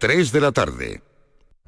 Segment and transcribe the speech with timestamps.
[0.00, 1.02] 3 de la tarde.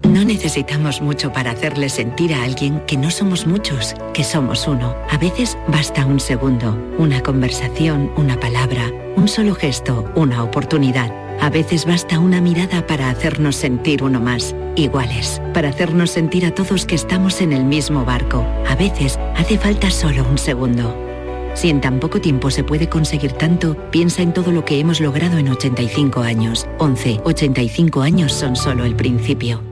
[0.09, 4.97] No necesitamos mucho para hacerle sentir a alguien que no somos muchos, que somos uno.
[5.11, 11.13] A veces basta un segundo, una conversación, una palabra, un solo gesto, una oportunidad.
[11.43, 16.55] A veces basta una mirada para hacernos sentir uno más, iguales, para hacernos sentir a
[16.55, 18.47] todos que estamos en el mismo barco.
[18.67, 21.12] A veces hace falta solo un segundo.
[21.55, 25.01] Si en tan poco tiempo se puede conseguir tanto, piensa en todo lo que hemos
[25.01, 26.67] logrado en 85 años.
[26.79, 29.72] 11, 85 años son solo el principio.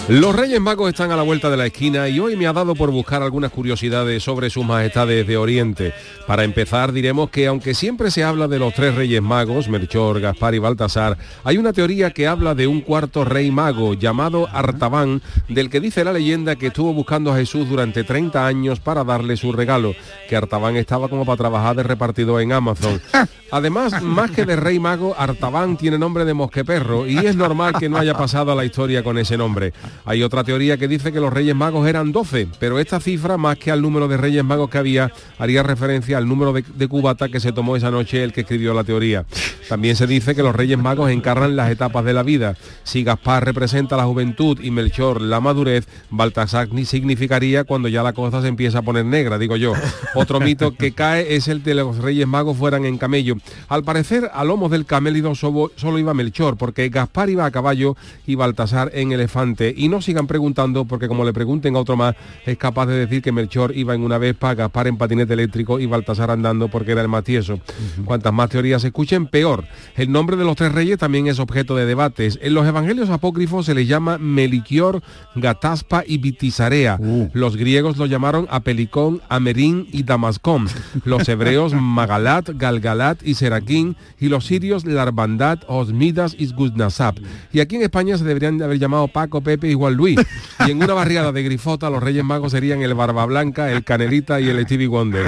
[0.11, 2.75] Los Reyes Magos están a la vuelta de la esquina y hoy me ha dado
[2.75, 5.93] por buscar algunas curiosidades sobre sus majestades de Oriente.
[6.27, 10.53] Para empezar diremos que aunque siempre se habla de los tres Reyes Magos, Melchor, Gaspar
[10.53, 15.69] y Baltasar, hay una teoría que habla de un cuarto rey mago llamado Artaban, del
[15.69, 19.53] que dice la leyenda que estuvo buscando a Jesús durante 30 años para darle su
[19.53, 19.95] regalo,
[20.27, 23.01] que Artaban estaba como para trabajar de repartido en Amazon.
[23.51, 27.89] Además, más que de rey mago, Artaban tiene nombre de mosqueperro y es normal que
[27.89, 29.73] no haya pasado a la historia con ese nombre.
[30.05, 33.57] Hay otra teoría que dice que los Reyes Magos eran 12, pero esta cifra, más
[33.57, 37.29] que al número de Reyes Magos que había, haría referencia al número de, de cubata
[37.29, 39.25] que se tomó esa noche el que escribió la teoría.
[39.69, 42.57] También se dice que los Reyes Magos encarnan las etapas de la vida.
[42.83, 48.13] Si Gaspar representa la juventud y Melchor la madurez, Baltasar ni significaría cuando ya la
[48.13, 49.73] cosa se empieza a poner negra, digo yo.
[50.13, 53.35] Otro mito que cae es el de los Reyes Magos fueran en camello.
[53.69, 57.95] Al parecer, a lomos del camélido solo iba Melchor, porque Gaspar iba a caballo
[58.27, 59.73] y Baltasar en elefante.
[59.81, 62.13] Y no sigan preguntando, porque como le pregunten a otro más,
[62.45, 65.87] es capaz de decir que Melchor iba en una Vespa, Gaspar en patinete eléctrico y
[65.87, 67.59] Baltasar andando porque era el más tieso.
[68.05, 69.65] Cuantas más teorías se escuchen, peor.
[69.95, 72.37] El nombre de los tres reyes también es objeto de debates.
[72.43, 75.01] En los evangelios apócrifos se les llama Meliquior,
[75.33, 76.99] Gataspa y Bitisarea.
[77.33, 80.67] Los griegos lo llamaron Apelicón, Amerin y Damascón.
[81.05, 83.95] Los hebreos Magalat, Galgalat y Seraquín.
[84.19, 87.15] Y los sirios Larbandat, Osmidas y Guznasab.
[87.51, 90.19] Y aquí en España se deberían de haber llamado Paco, Pepe y Juan Luis.
[90.67, 94.39] Y en una barriada de grifota los reyes magos serían el Barba Blanca, el Canelita
[94.39, 95.25] y el Stevie Wonder.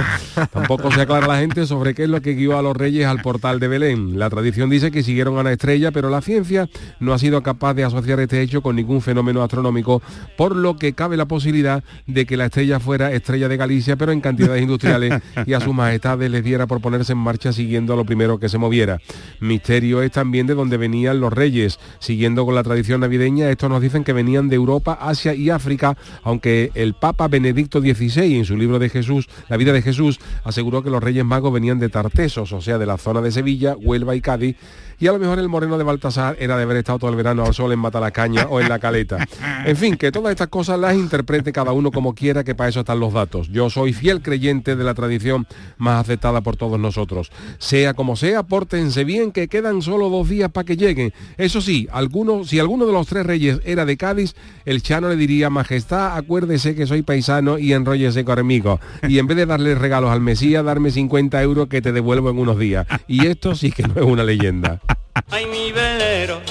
[0.52, 3.22] Tampoco se aclara la gente sobre qué es lo que guió a los reyes al
[3.22, 4.20] portal de Belén.
[4.20, 7.74] La tradición dice que siguieron a una estrella, pero la ciencia no ha sido capaz
[7.74, 10.02] de asociar este hecho con ningún fenómeno astronómico,
[10.38, 14.12] por lo que cabe la posibilidad de que la estrella fuera estrella de Galicia, pero
[14.12, 17.96] en cantidades industriales y a sus majestades les diera por ponerse en marcha siguiendo a
[17.96, 19.00] lo primero que se moviera.
[19.40, 21.80] Misterio es también de dónde venían los reyes.
[22.00, 25.96] Siguiendo con la tradición navideña, estos nos dicen que venían de Europa, Asia y África,
[26.24, 30.84] aunque el Papa Benedicto XVI en su libro de Jesús, La vida de Jesús, aseguró
[30.84, 34.16] que los reyes magos venían de Tartesos, o sea, de la zona de Sevilla, Huelva
[34.16, 34.56] y Cádiz,
[35.04, 37.44] y a lo mejor el moreno de Baltasar era de haber estado todo el verano
[37.44, 39.28] al sol en Matalacaña o en la caleta.
[39.66, 42.82] En fin, que todas estas cosas las interprete cada uno como quiera, que para eso
[42.82, 43.50] están los datos.
[43.50, 45.46] Yo soy fiel creyente de la tradición
[45.78, 47.34] más aceptada por todos nosotros.
[47.58, 51.14] Sea como sea, pórtense bien, que quedan solo dos días para que lleguen.
[51.38, 54.23] Eso sí, alguno, si alguno de los tres reyes era de Cádiz,
[54.66, 58.80] el Chano le diría, Majestad, acuérdese que soy paisano y enróllese conmigo.
[59.08, 62.40] Y en vez de darle regalos al Mesías, darme 50 euros que te devuelvo en
[62.40, 62.88] unos días.
[63.08, 64.82] Y esto sí que no es una leyenda.
[65.30, 66.42] Ay, mi velero,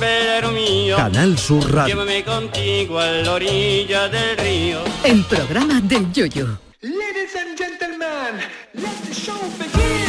[0.00, 0.96] velero mío.
[0.96, 1.94] Canal Sur Radio.
[1.94, 4.78] Llévame contigo a la orilla del río.
[5.04, 6.58] El programa del Yoyo.
[6.82, 8.40] Ladies and gentlemen,
[8.74, 10.01] let the show begin.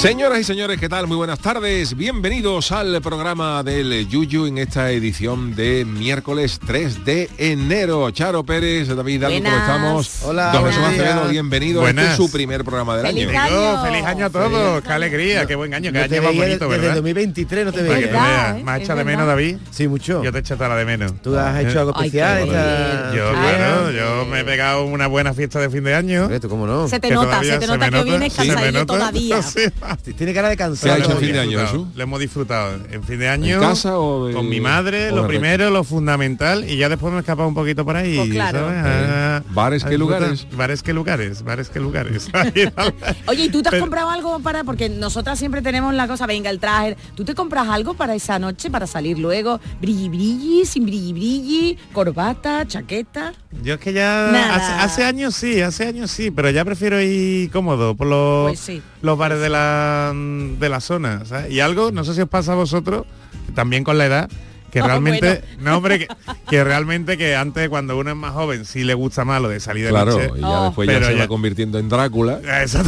[0.00, 1.06] Señoras y señores, ¿qué tal?
[1.06, 1.94] Muy buenas tardes.
[1.94, 8.10] Bienvenidos al programa del Yuyu en esta edición de miércoles 3 de enero.
[8.10, 9.60] Charo Pérez, David Aldo, ¿cómo Buenas.
[9.68, 10.22] estamos?
[10.24, 10.82] Hola, Don Jesús.
[10.84, 11.82] Acevedo, bienvenido.
[11.82, 12.02] Buenas.
[12.12, 13.84] Este es su primer programa del ¡Feliz año.
[13.84, 16.78] feliz año a todos, qué alegría, qué buen año, qué No más veía bonito, desde
[16.80, 16.94] ¿verdad?
[16.94, 18.06] 2023 no te que veía.
[18.06, 18.58] verdad.
[18.58, 18.64] ¿eh?
[18.64, 19.56] ¿Me has de menos, David?
[19.70, 20.24] Sí, mucho.
[20.24, 21.12] Yo te he echado de menos.
[21.20, 22.38] Tú has hecho algo especial.
[22.44, 23.12] esta-.
[23.14, 23.36] Yo, Ay.
[23.36, 26.30] bueno, yo me he pegado una buena fiesta de fin de año.
[26.40, 26.88] ¿tú cómo no?
[26.88, 28.86] Se te que nota, se te nota que vienes cansadillo nota.
[28.86, 29.40] todavía.
[30.04, 30.12] Sí.
[30.14, 30.96] Tiene cara de ¿Qué ha cansado.
[30.96, 31.96] hecho en Lo fin de hemos año, disfrutado, Jesús?
[31.96, 32.78] Lo hemos disfrutado.
[32.90, 33.60] En fin de año.
[33.60, 37.18] casa o de- Con mi madre, o lo primero, lo fundamental, y ya después me
[37.18, 38.16] he escapado un poquito por ahí.
[38.16, 38.60] Pues claro.
[38.60, 38.84] ¿sabes?
[38.84, 40.46] A- ¿Bares qué lugares?
[40.56, 42.28] Bares qué lugares, bares qué lugares.
[43.26, 44.64] Oye, ¿y tú te has Pero- comprado algo para...?
[44.64, 46.96] Porque nosotras siempre tenemos la cosa, venga, el traje.
[47.14, 49.60] ¿Tú te compras algo para esa noche, para salir luego?
[49.80, 53.32] Brilli, brilli, sin brilli, brilli, corbata, chaqueta.
[53.62, 57.50] Yo es que ya hace, hace años sí, hace años sí, pero ya prefiero ir
[57.50, 58.80] cómodo por los, Pues sí.
[59.02, 59.79] los bares de la
[60.14, 61.24] de la zona.
[61.24, 61.50] ¿sabes?
[61.52, 63.06] Y algo, no sé si os pasa a vosotros,
[63.54, 64.30] también con la edad,
[64.70, 66.08] que Oh, realmente, no hombre, que,
[66.48, 69.58] que realmente que antes cuando uno es más joven sí le gusta más lo de
[69.60, 70.30] salir de Claro, noche.
[70.36, 70.64] y ya Oh.
[70.66, 72.40] después ya Pero se ya- va convirtiendo en Drácula.
[72.62, 72.82] Eso-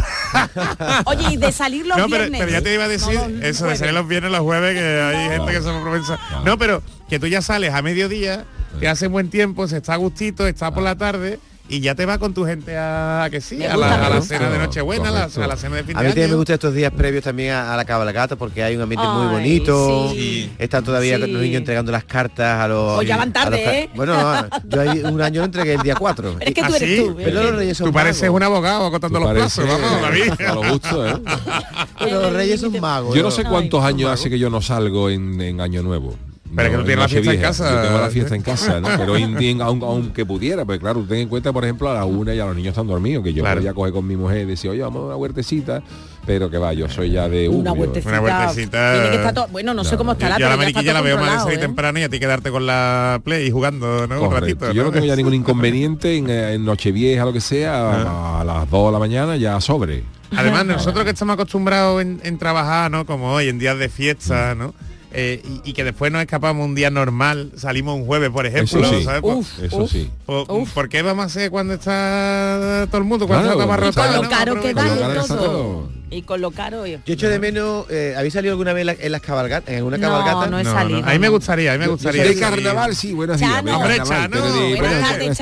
[1.07, 2.41] Oye, y de salir los no, pero, viernes.
[2.41, 5.01] pero ya te iba a decir No, eso de salir los viernes los jueves que
[5.01, 6.19] hay gente que se propensa.
[6.45, 8.45] No, pero que tú ya sales a mediodía,
[8.81, 12.05] te hace buen tiempo, se está a gustito, está por la tarde y ya te
[12.05, 14.37] va con tu gente a, a que sí, a gusta, la, a gusta.
[14.37, 16.37] cena de Nochebuena, a la, a cena de fin A de mí también me año.
[16.37, 20.11] gustan estos días previos también a, a la cabalgata porque hay un ambiente muy bonito.
[20.13, 20.51] sí.
[20.59, 21.21] Están todavía Sí.
[21.27, 22.97] los niños entregando las cartas a los.
[22.97, 23.91] Pues ya van a tarde, ¿eh?
[23.95, 26.35] Bueno, no, yo hay un año lo entregué el día 4.
[26.39, 27.17] Pero es que ¿Ah, tú eres tú.
[27.17, 28.37] Pero los reyes son Tú pareces magos.
[28.37, 30.33] un abogado acotando los plazos, vamos, David.
[30.47, 31.15] a lo justo, ¿eh?
[31.99, 33.15] Pero los reyes son magos.
[33.15, 36.17] Yo no sé cuántos años hace que yo no salgo en, en Año Nuevo.
[36.55, 37.71] Pero es que tú tienes la fiesta en casa.
[37.75, 38.89] Yo tengo la fiesta en casa, ¿no?
[38.97, 41.95] Pero hoy en día, aun- aunque pudiera, pues claro, ten en cuenta, por ejemplo, a
[41.95, 43.61] la una ya los niños están dormidos, que yo Claro.
[43.61, 45.83] podía coger con mi mujer y decir, oye, vamos a una huertecita,
[46.27, 47.83] pero que va, yo soy ya de Una ubrio.
[47.85, 48.11] huertecita.
[48.11, 48.93] Una huertecita.
[48.95, 50.63] Tiene que estar todo- bueno, no sé No, cómo Yo, estará, yo a la ya
[50.63, 51.59] está mariquilla la veo más de ¿eh?
[51.59, 54.21] temprano y a ti quedarte con la play y jugando, ¿no?
[54.23, 54.67] Un Correcto.
[54.67, 54.73] ratito.
[54.73, 58.39] Yo no tengo ya ningún inconveniente en, eh, en Nochevieja, lo que sea, Ah.
[58.39, 60.05] a, a las 2 de la mañana ya sobre.
[60.37, 63.05] Además, nosotros que estamos acostumbrados en, en trabajar, ¿no?
[63.05, 64.75] Como hoy, en días de fiesta, ¿no?
[65.15, 68.81] Eh, y, y que después nos escapamos un día normal, salimos un jueves, por ejemplo,
[68.81, 69.05] Eso sí.
[69.05, 69.21] ¿sabes?
[69.23, 69.91] Uf, Eso uf.
[69.91, 70.11] sí.
[70.27, 70.73] Uf.
[70.73, 73.27] ¿Por qué vamos a hacer cuando está todo el mundo?
[73.27, 75.47] Cuando Claro, está todo.
[75.47, 76.02] todo.
[76.13, 76.87] Y con lo caro...
[76.87, 79.71] Yo echo de menos, eh, ¿habéis salido alguna vez en, la- en las cabalgatas?
[79.75, 80.47] ¿En No, cabalgata?
[80.51, 80.99] no he No, no, salido.
[81.05, 81.33] A mí me no.
[81.33, 82.25] gustaría, a mí me Yo- gustaría.
[82.25, 83.51] De carnaval, sí, buenos días.
[83.51, 83.71] Chano.
[83.71, 85.39] de Hombre, carnaval, Chano, pero de- buenas buenas tardes,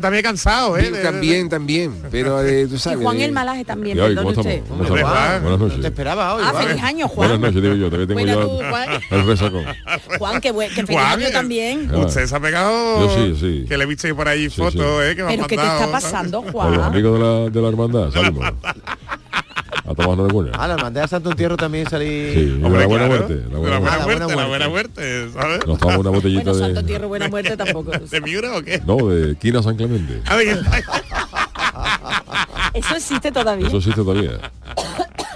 [0.00, 0.90] también cansado, ¿eh?
[1.02, 3.00] También, también, pero eh, tú sabes.
[3.00, 3.96] Juan el Malaje también,
[5.42, 5.80] Buenas No noches.
[5.80, 6.42] te esperaba hoy.
[6.46, 7.28] Ah, feliz año, Juan.
[7.28, 8.88] Buenas noches, digo yo, también tengo Juan.
[9.10, 9.64] el resacón.
[10.18, 10.52] Juan, que,
[10.86, 11.94] feliz año también.
[11.94, 13.00] Usted se ha pegado.
[13.08, 13.64] Yo sí, sí.
[13.68, 15.02] Que le ahí por ahí fotos.
[15.04, 15.14] ¿eh?
[15.16, 16.80] Que me han Pero ¿qué te está pasando, los Juan?
[16.80, 18.44] amigos de la, de la hermandad, salimos.
[19.88, 22.06] A tomar una Ah, la mandé a Santo Entierro también salí.
[22.34, 23.24] Sí, de Hombre, la buena claro.
[23.28, 23.34] muerte.
[23.34, 24.04] La De buena la buena muerte.
[24.04, 25.66] Muerte, buena la buena muerte, ¿sabes?
[25.66, 26.86] Nos tomamos una botellita Bueno, Santo de...
[26.86, 27.92] Tierra, buena muerte tampoco.
[28.10, 28.82] ¿De Miura o qué?
[28.84, 30.22] No, de Quina San Clemente.
[32.74, 33.68] Eso existe todavía.
[33.68, 34.32] Eso existe todavía.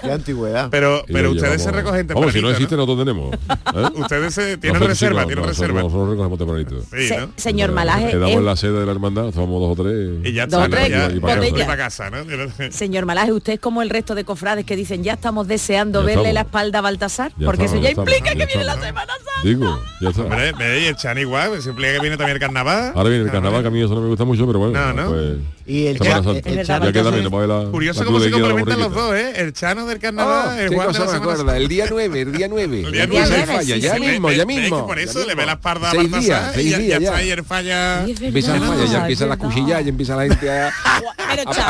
[0.07, 0.69] De antigüedad.
[0.71, 3.35] pero, pero ustedes se recogen Vamos, si no tempranito, existe, nosotros tenemos.
[3.95, 3.99] ¿eh?
[4.01, 5.81] Ustedes se, tienen Nosotros reserva, no, tienen nosotros- reserva.
[5.83, 6.81] Nosotros recogemos tempranito.
[6.97, 7.29] Sí, Se- ¿no?
[7.35, 10.09] señor Eh, Malaje, Quedamos es- en la sede de la hermandad, tomamos dos o tres.
[10.23, 10.97] Y ya Dos, está, tres ¿no?
[11.09, 12.09] ya, y para casa.
[12.09, 12.71] para ¿no?
[12.71, 16.05] Señor Malaje, usted es como el resto de cofrades que dicen ya estamos deseando Ya
[16.07, 16.33] verle estamos.
[16.35, 18.63] la espalda a Baltasar, Ya porque estamos, eso ya ya implica estamos, que ya viene
[18.63, 18.73] la.
[18.81, 19.30] Semana Santa.
[19.43, 20.21] Digo, ya está.
[20.23, 22.93] Hombre, ve, y el Chan igual, pues, que viene también el carnaval.
[22.95, 24.79] Ahora viene el carnaval, que a mí eso no me gusta mucho, pero bueno.
[24.79, 25.09] No, no.
[25.09, 26.49] Pues, Y el Semana Cha- Santa.
[26.49, 29.33] el ya queda la Curioso cómo se complementan los dos, ¿eh?
[29.37, 31.67] El Chano del Oh, carnaval, el qué Juan de cosa la me Semana acuerda, el
[31.67, 32.79] día 9, el día 9.
[32.79, 34.87] El El día día nueve, se falla, sí, ya mismo, ya mismo.
[34.87, 35.45] por eso le ve mismo.
[35.45, 38.05] la espalda a Seis Baltasar días, seis ya, días ya el falla.
[38.05, 38.05] Falla,
[38.91, 40.71] ya empiezan las cuchillas, ya empieza la gente a,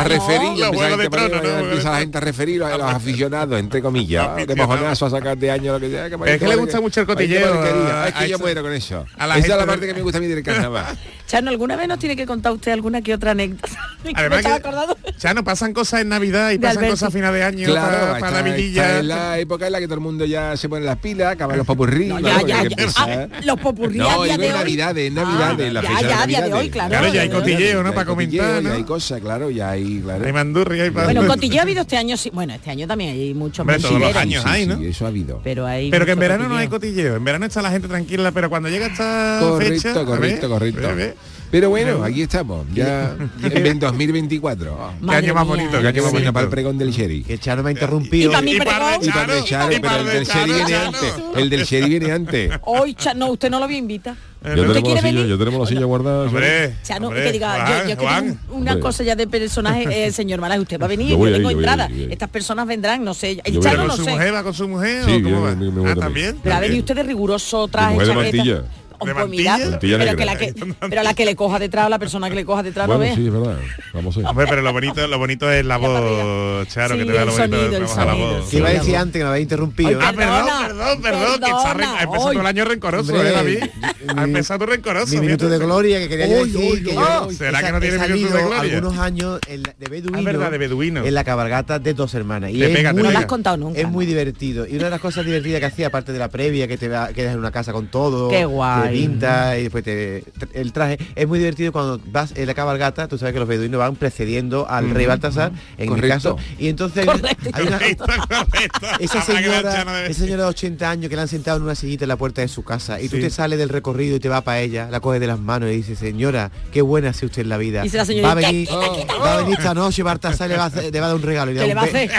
[0.03, 5.37] referir, empieza, la gente a referir a los aficionados, entre comillas, de mojonazo a sacar
[5.37, 6.07] de año lo que sea.
[6.07, 9.05] Es que le gusta mucho el cotilleo, a- Es a que yo muero con eso.
[9.37, 10.85] Esa es la parte que me gusta a mí del carnaval.
[11.31, 13.69] Chano, ¿alguna vez nos tiene que contar usted alguna que otra anécdota?
[14.15, 15.13] Además que-.
[15.17, 16.91] Chano, pasan cosas en Navidad y De pasan Alberti.
[16.91, 18.99] cosas a final de año Claro, para, está, para la está vidilla.
[18.99, 21.57] en la época en la que todo el mundo ya se pone las pilas, acaban
[21.57, 22.09] los popurrí.
[22.09, 22.77] Ya, ya, ya.
[22.97, 24.59] Ah, los popurrí a No, día digo de hoy.
[24.59, 26.89] Navidades, Ah, la ya, fecha ya, de a día de hoy, claro.
[26.89, 27.39] Claro, ya hay Ya, ya.
[27.39, 27.89] cotilleo, ¿no?
[27.91, 30.25] Ya Para cotilleo, comentar, ya hay cosas, claro, ya hay, claro.
[30.25, 31.05] Hay mandurri, hay para...
[31.05, 32.29] Bueno, cotilleo ha habido este año, sí.
[32.33, 34.77] Bueno, este año también hay mucho Hombre, todos los años hay, ¿no?
[34.79, 35.39] Sí, eso ha habido.
[35.45, 37.15] Pero hay Pero que en verano no hay cotilleo.
[37.15, 39.91] En verano está la gente tranquila, pero cuando llega esta Correcto, fecha...
[40.01, 41.20] a correcto, ver, correcto.
[41.51, 44.93] Pero bueno, aquí estamos, ya en 2024.
[45.07, 46.33] Qué año más bonito, qué que año más bonito.
[46.33, 47.23] para el pregón del Sherry.
[47.23, 48.31] Que Chano me ha Y interrumpido.
[48.31, 49.05] para mi Y para pregón.
[49.05, 51.13] Y para el Charo, pero el de del Sherry viene antes.
[51.35, 52.51] El del Sherry viene antes.
[52.63, 54.15] Hoy, no, usted no lo invita.
[54.43, 56.23] Ya ¿Usted tenemos, quiere la silla, ya tenemos la silla guardada.
[56.25, 58.39] Hombre, Chano, hombre, que diga, yo, Juan, yo que Juan.
[58.49, 58.79] una Hombre.
[58.79, 61.41] cosa ya de personaje, eh, señor Malas, usted va a venir, Yo yo, a tengo
[61.41, 61.87] yo a ir, entrada.
[61.89, 62.13] yo voy a.
[62.13, 63.39] Estas personas vendrán, no sé.
[63.43, 64.11] El Yo a Chano no ¿Con su sé.
[64.11, 64.33] mujer?
[64.33, 65.05] ¿Va con su mujer?
[65.05, 65.53] Sí, o cómo va?
[65.53, 66.39] mi- mi mujer ah, también.
[66.41, 66.79] Pero ha venido También.
[66.79, 68.63] usted de riguroso Mi traje, chaqueta.
[69.05, 69.57] Mantilla.
[69.57, 70.15] Mantilla pero, negra.
[70.15, 72.87] que la que, pero la que le coja detrás, la persona que le coja detrás
[72.87, 73.15] no Bueno, ve.
[73.21, 73.57] sí, es verdad.
[73.93, 74.27] Vamos a ver.
[74.29, 77.31] Hombre, pero lo bonito, lo bonito es la voz, Charo, que Sí, te da lo
[77.31, 78.49] bonito sonido, el a la sonido, voz.
[78.49, 79.99] Que iba a decir antes que me habéis interrumpido.
[80.01, 82.37] Ah, perdón, Perdona, perdón, perdón, que está, re- perdona, ha empezado hoy.
[82.37, 83.57] el año rencoroso, Hombre, ¿eh, David?
[84.17, 85.13] Ha empezado rencoroso.
[85.15, 88.35] mi minuto de gloria que quería yo decir que yo ¿será que no tiene minuto
[88.35, 88.59] de gloria?
[88.75, 91.05] algunos años de beduino, verdad, de beduino.
[91.05, 93.19] en la cabalgata de dos hermanas y No pega.
[93.19, 93.79] has contado nunca.
[93.79, 96.67] es muy divertido y una de las cosas divertidas que hacía aparte de la previa
[96.67, 98.90] que te va, quedas en una casa con todo Qué guay.
[98.91, 103.17] Pinta y después te, el traje es muy divertido cuando vas en la cabalgata tú
[103.17, 106.05] sabes que los beduinos van precediendo al rey Baltasar en Correcto.
[106.05, 107.49] mi caso y entonces Correcto.
[107.53, 108.87] hay una- Correcto, correcto.
[108.99, 112.09] esa señora, esa señora de 80 años que la han sentado en una sillita en
[112.09, 114.59] la puerta de su casa y tú te sales del recorrido y te va para
[114.59, 117.49] ella, la coges de las manos y dices, señora, qué buena ha sido usted en
[117.49, 117.81] la vida.
[117.83, 120.67] Dice la señora, va a venir, va a venir esta noche Baltasar le va a,
[120.67, 121.91] hacer- le va a dar un regalo y le, ¿Qué da le un va a
[121.91, 122.17] be- hacer?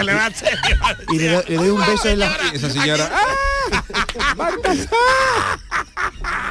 [1.09, 3.11] Le y le, do- le doy un beso en la Esa señora.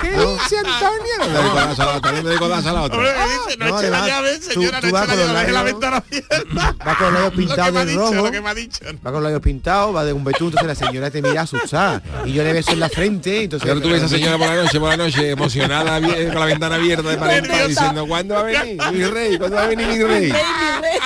[0.01, 1.21] ¿Qué dice Antonio?
[1.21, 3.25] A la otra, le doy codazo a la Hombre, otra.
[3.25, 5.63] me dice, no, No, eche la llave, señora, tú no eche la llave, deje la
[5.63, 6.43] ventana abierta.
[6.87, 8.15] Va con los labios pintados me de dicho, rojo.
[8.25, 8.79] lo que me ha dicho.
[8.85, 12.01] Va con los labios pintados, va de un betún, entonces la señora te mira asustada.
[12.25, 13.67] Y yo le beso en la frente, entonces...
[13.67, 16.45] Pero tú ves a esa señora por la noche, por la noche, emocionada, con la
[16.45, 17.67] ventana abierta de par en par, Nerviosa.
[17.67, 19.37] diciendo, ¿cuándo va a venir mi rey?
[19.37, 20.31] ¿Cuándo va a venir mi rey?
[20.31, 20.99] Rey, mi rey.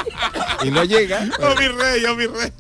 [0.64, 1.28] Y no llega.
[1.40, 2.52] Oh, mi rey, oh, mi rey.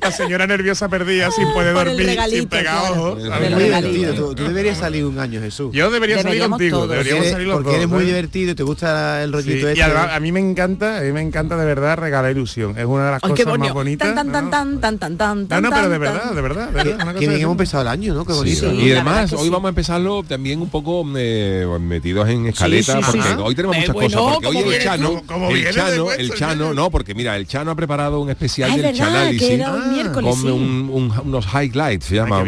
[0.00, 3.18] La señora nerviosa perdida, sin poder dormir, sin pegar ojos.
[3.24, 4.14] Muy divertido.
[4.14, 5.70] Tú, tú deberías salir un año, Jesús.
[5.72, 7.76] Yo debería salir contigo, deberíamos eres, salir los porque dos.
[7.76, 8.06] eres muy ¿eh?
[8.06, 9.82] divertido, te gusta el Sí, rollito y este.
[9.82, 12.78] además, a mí me encanta, a mí me encanta de verdad regalar ilusión.
[12.78, 14.14] Es una de las Ay, cosas más bonitas.
[14.14, 14.50] Tan, tan, ¿no?
[14.50, 16.68] tan, tan, tan, tan, tan, No, no, pero de verdad, de verdad.
[16.68, 18.24] de Que, verdad, que bien hemos empezado el año, ¿no?
[18.24, 18.70] Qué Sí, bonito.
[18.70, 19.50] Sí, y además hoy sí.
[19.50, 23.34] vamos a empezarlo también un poco eh, metidos en escaleta sí, sí, porque sí.
[23.42, 26.34] hoy tenemos Eh, muchas bueno, cosas porque ¿cómo hoy el Chano el Chano el?
[26.34, 30.46] Chano no porque mira el Chano ha preparado un especial Ah, del Chanálisis miércoles, sí.
[30.48, 32.42] un- un- unos highlights se llama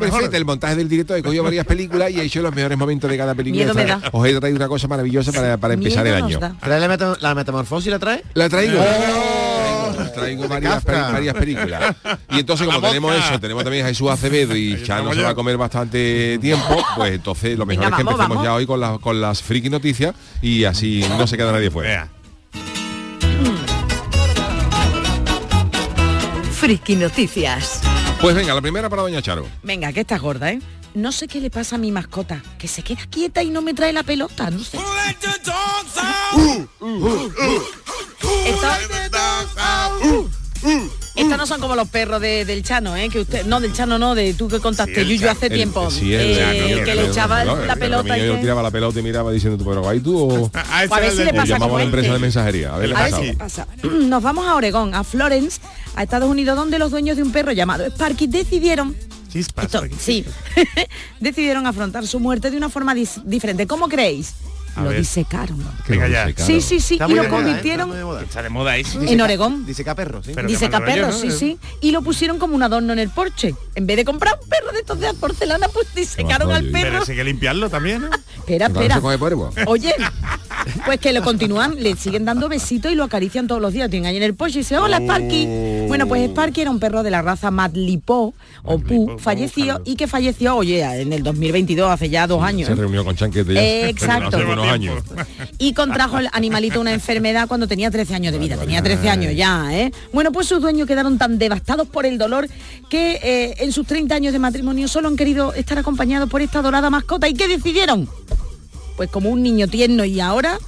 [0.00, 3.10] perfecta, el montaje del director he cogido varias películas y he hecho los mejores momentos
[3.10, 4.00] de cada película Miedo me da.
[4.12, 6.38] os he traído una cosa maravillosa para, para empezar Miedo el año.
[6.60, 8.22] ¿Trae la, meta- la metamorfosis la trae?
[8.34, 9.92] la traigo Oh.
[9.96, 11.94] Traigo- traigo varias, películas
[12.30, 15.30] y entonces como La tenemos eso tenemos también a Jesús Acevedo y Chano se va
[15.30, 18.44] a comer bastante tiempo pues entonces lo mejor Venga, es que vamos, empecemos vamos.
[18.44, 22.08] ya hoy con, las con las friki noticias y así no se queda nadie fuera
[26.66, 27.80] Friki Noticias.
[28.20, 30.58] pues venga la primera para Doña Charo Venga, que estás gorda, ¿eh?
[30.94, 33.72] No sé qué le pasa a mi mascota, que se queda quieta y no me
[33.72, 34.76] trae la pelota, no sé.
[40.66, 43.08] Esto- Estos no son como los perros de- del Chano, ¿eh?
[43.08, 45.90] Que usted, no, del Chano no, de tú que contaste, Sí, Yuyu hace El- tiempo.
[45.90, 48.40] sí, el- eh, el- que el- le echaba no, la el- pelota el y que-
[48.42, 51.10] tiraba la pelota y miraba diciendo tú pero ahí tú o, Ah, ese A ver
[51.12, 52.12] si le pasa llamaba a la empresa este.
[52.14, 53.66] de mensajería a ver, A ver si pasa.
[53.82, 55.60] Nos vamos a Oregón, a Florence,
[55.94, 58.94] a Estados Unidos, donde los dueños de un perro llamado Sparky decidieron
[59.32, 59.66] Chispas.
[59.66, 60.24] esto, sí,
[61.20, 62.94] decidieron afrontar su muerte de una forma
[63.24, 63.66] diferente.
[63.66, 64.34] ¿Cómo creéis?
[64.76, 64.98] A lo ver.
[65.00, 65.58] disecaron.
[65.86, 66.44] Que Venga ya.
[66.44, 67.44] Sí, sí, sí, Está y lo de moda, ¿eh?
[67.44, 68.22] convirtieron Está muy de moda.
[68.22, 68.84] Está de moda ahí.
[68.84, 68.98] sí.
[69.08, 69.66] en Oregón.
[69.66, 70.32] Dice Caperro, ¿sí?
[70.34, 71.12] Pero rollo, Caperro, ¿no?
[71.12, 71.58] sí, sí.
[71.80, 73.54] Y lo pusieron como un adorno en el porche.
[73.74, 76.90] En vez de comprar un perro de estos de porcelana, pues disecaron al perro.
[76.90, 78.10] Pero sí que limpiarlo también, ¿no?
[78.46, 79.00] Espera, espera.
[79.66, 79.92] Oye,
[80.84, 83.90] pues que lo continúan, le siguen dando besitos y lo acarician todos los días.
[83.90, 85.86] Tienen ahí en el pollo y dice, hola Sparky.
[85.88, 89.82] Bueno, pues Sparky era un perro de la raza Madlipo o Pu, falleció búscalo.
[89.84, 92.68] y que falleció, oye, en el 2022, hace ya dos años.
[92.68, 94.38] se reunió con Chanquete ya Eh, exacto.
[94.68, 95.02] Años
[95.58, 98.56] Y contrajo el animalito una enfermedad cuando tenía 13 años de vida.
[98.56, 99.92] Tenía 13 años ya, ¿eh?
[100.12, 102.48] Bueno, pues sus dueños quedaron tan devastados por el dolor
[102.90, 106.62] que eh, en sus 30 años de matrimonio solo han querido estar acompañados por esta
[106.62, 107.28] dorada mascota.
[107.28, 108.08] ¿Y qué decidieron?
[108.96, 110.58] Pues como un niño tierno y ahora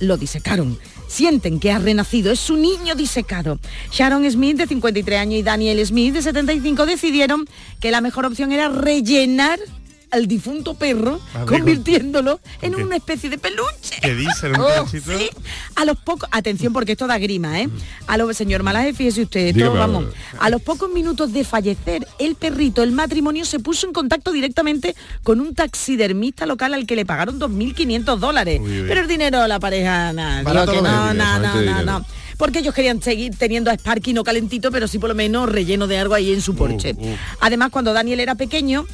[0.00, 0.78] lo disecaron.
[1.06, 3.58] Sienten que ha renacido, es su niño disecado.
[3.90, 7.46] Sharon Smith, de 53 años, y Daniel Smith, de 75, decidieron
[7.80, 9.60] que la mejor opción era rellenar
[10.12, 13.96] al difunto perro, Ah, convirtiéndolo en una especie de peluche.
[14.00, 14.48] ¿Qué dice?
[14.50, 15.00] ¿Un Oh, sí.
[15.74, 17.68] A los pocos, atención porque esto da grima, ¿eh?
[18.06, 20.04] A los señor Malaje, fíjese usted, esto, Dígame, vamos.
[20.38, 24.94] a los pocos minutos de fallecer el perrito, el matrimonio se puso en contacto directamente
[25.22, 28.60] con un taxidermista local al que le pagaron 2.500 dólares.
[28.62, 32.06] Pero el dinero la pareja, nada, no, no, no, no, no.
[32.36, 35.86] Porque ellos querían seguir teniendo a Sparky no calentito, pero sí por lo menos relleno
[35.86, 36.94] de algo ahí en su porche.
[36.98, 37.16] uh.
[37.40, 38.84] Además, cuando Daniel era pequeño,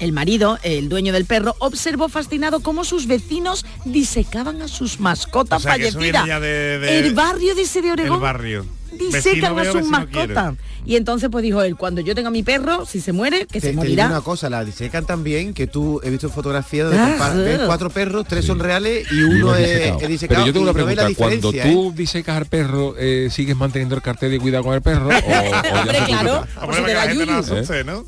[0.00, 5.60] el marido, el dueño del perro, observó fascinado cómo sus vecinos disecaban a sus mascotas
[5.60, 6.26] O sea, fallecidas.
[6.40, 8.66] de- de- El barrio de ese de Oregón El barrio.
[8.92, 10.54] disecan Vecino a sus mascotas.
[10.86, 13.60] Y entonces pues dijo él, cuando yo tenga mi perro, si se muere, que Te,
[13.60, 14.06] se te digo morirá.
[14.06, 17.90] una cosa, la disecan tan bien que tú he visto fotografías donde Ah, ves cuatro
[17.90, 20.00] perros, tres son reales y uno es, disecado.
[20.00, 20.36] es disecado.
[20.40, 21.92] Pero yo tengo una no pregunta, cuando diferencia, tú ¿eh?
[21.94, 25.08] disecas al perro, eh, ¿sigues manteniendo el cartel de cuidado con el perro?
[25.08, 26.46] o- o Hombre, claro.
[26.62, 28.04] Hombre, si te que da la gente no asuste, ¿no?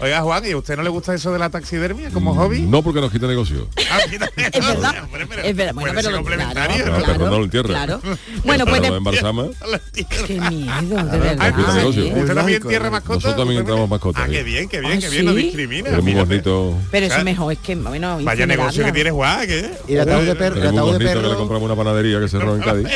[0.00, 2.60] Oiga, Juan, ¿y a usted no le gusta eso de la taxidermia como hobby?
[2.60, 3.68] No porque nos quita negocio.
[3.90, 4.94] Ah, mira, Es verdad.
[5.10, 5.74] pero Es verdad.
[5.74, 7.06] Bueno, pero complementario, claro, ¿no?
[7.06, 7.68] Pero no lo entierra.
[7.68, 8.00] claro.
[8.44, 9.46] Bueno, pues Cuando de- embalsama,
[10.26, 11.50] qué miedo, de verdad.
[11.50, 12.02] Nos quita negocio.
[12.04, 12.06] ¿eh?
[12.06, 12.90] ¿Usted también lógico, tierra ¿no?
[12.92, 13.14] mascota?
[13.14, 15.90] Nosotros también ¿Usted entramos mascotas, Ah, qué bien, qué bien, ¿Ah, qué bien, no discrimina.
[15.90, 16.74] es muy bonito.
[16.92, 19.70] Pero eso mejor es que, bueno, Vaya negocio que tienes, Juan, ¿qué?
[19.88, 22.28] Y el ataúd de perro, el ataúd de que le perro, compramos una panadería que
[22.28, 22.86] cerró en Cádiz.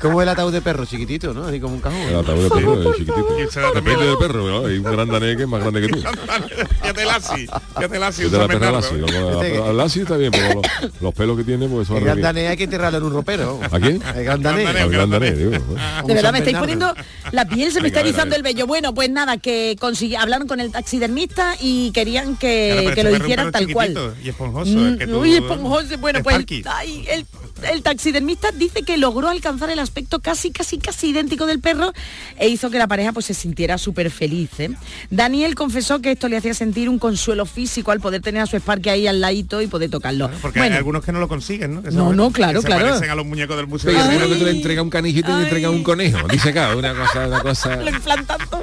[0.00, 0.86] ¿cómo es el ataúd de perro?
[0.86, 1.44] Chiquitito, ¿no?
[1.44, 2.00] Así como un cajón.
[2.00, 3.28] El ataúd de perro chiquitito.
[3.50, 4.66] Se también- Depende del perro, ¿no?
[4.66, 5.98] Hay un gran danés que es más grande que tú.
[6.00, 8.96] Fíjate el asi, fíjate el asi, Es de un la perra Bernardo, Lassie.
[8.96, 9.20] ¿eh?
[9.20, 11.88] Luego, Este la- que- La Lassie está bien, pero los, los pelos que tiene, pues
[11.88, 13.60] son El danés hay que enterrarlo en un ropero.
[13.70, 14.02] ¿A quién?
[14.16, 14.40] El Al
[14.90, 15.52] gran danés, digo.
[15.52, 15.60] ¿eh?
[16.06, 16.94] De verdad, me estáis poniendo
[17.32, 18.66] la piel, se me está erizando el vello.
[18.66, 23.16] Bueno, pues nada, que consiguió, hablaron con el taxidermista y querían que, que este lo
[23.16, 24.14] hicieran tal cual.
[24.22, 24.70] Y esponjoso.
[24.70, 25.98] Mm, es que tú- Uy, esponjoso.
[25.98, 27.26] Bueno, pues ay, el,
[27.70, 31.92] el taxidermista dice que logró alcanzar el aspecto casi, casi, casi idéntico del perro
[32.38, 34.50] e hizo que la pareja pues se sintiera súper feliz.
[34.58, 34.70] ¿eh?
[35.08, 38.56] Daniel confesó que esto le hacía sentir un consuelo físico al poder tener a su
[38.56, 40.30] Sparky ahí al ladito y poder tocarlo.
[40.42, 41.82] Porque bueno, hay algunos que no lo consiguen, ¿no?
[41.82, 42.86] Que se No, no, claro, que se claro.
[42.86, 43.90] parecen a los muñecos del museo.
[43.92, 44.34] Pero de seguro Cera.
[44.34, 46.28] que tú le entregas un canijito y le entregas un conejo.
[46.28, 47.76] Dice acá, una cosa, una cosa.
[47.82, 48.60] lo implantando.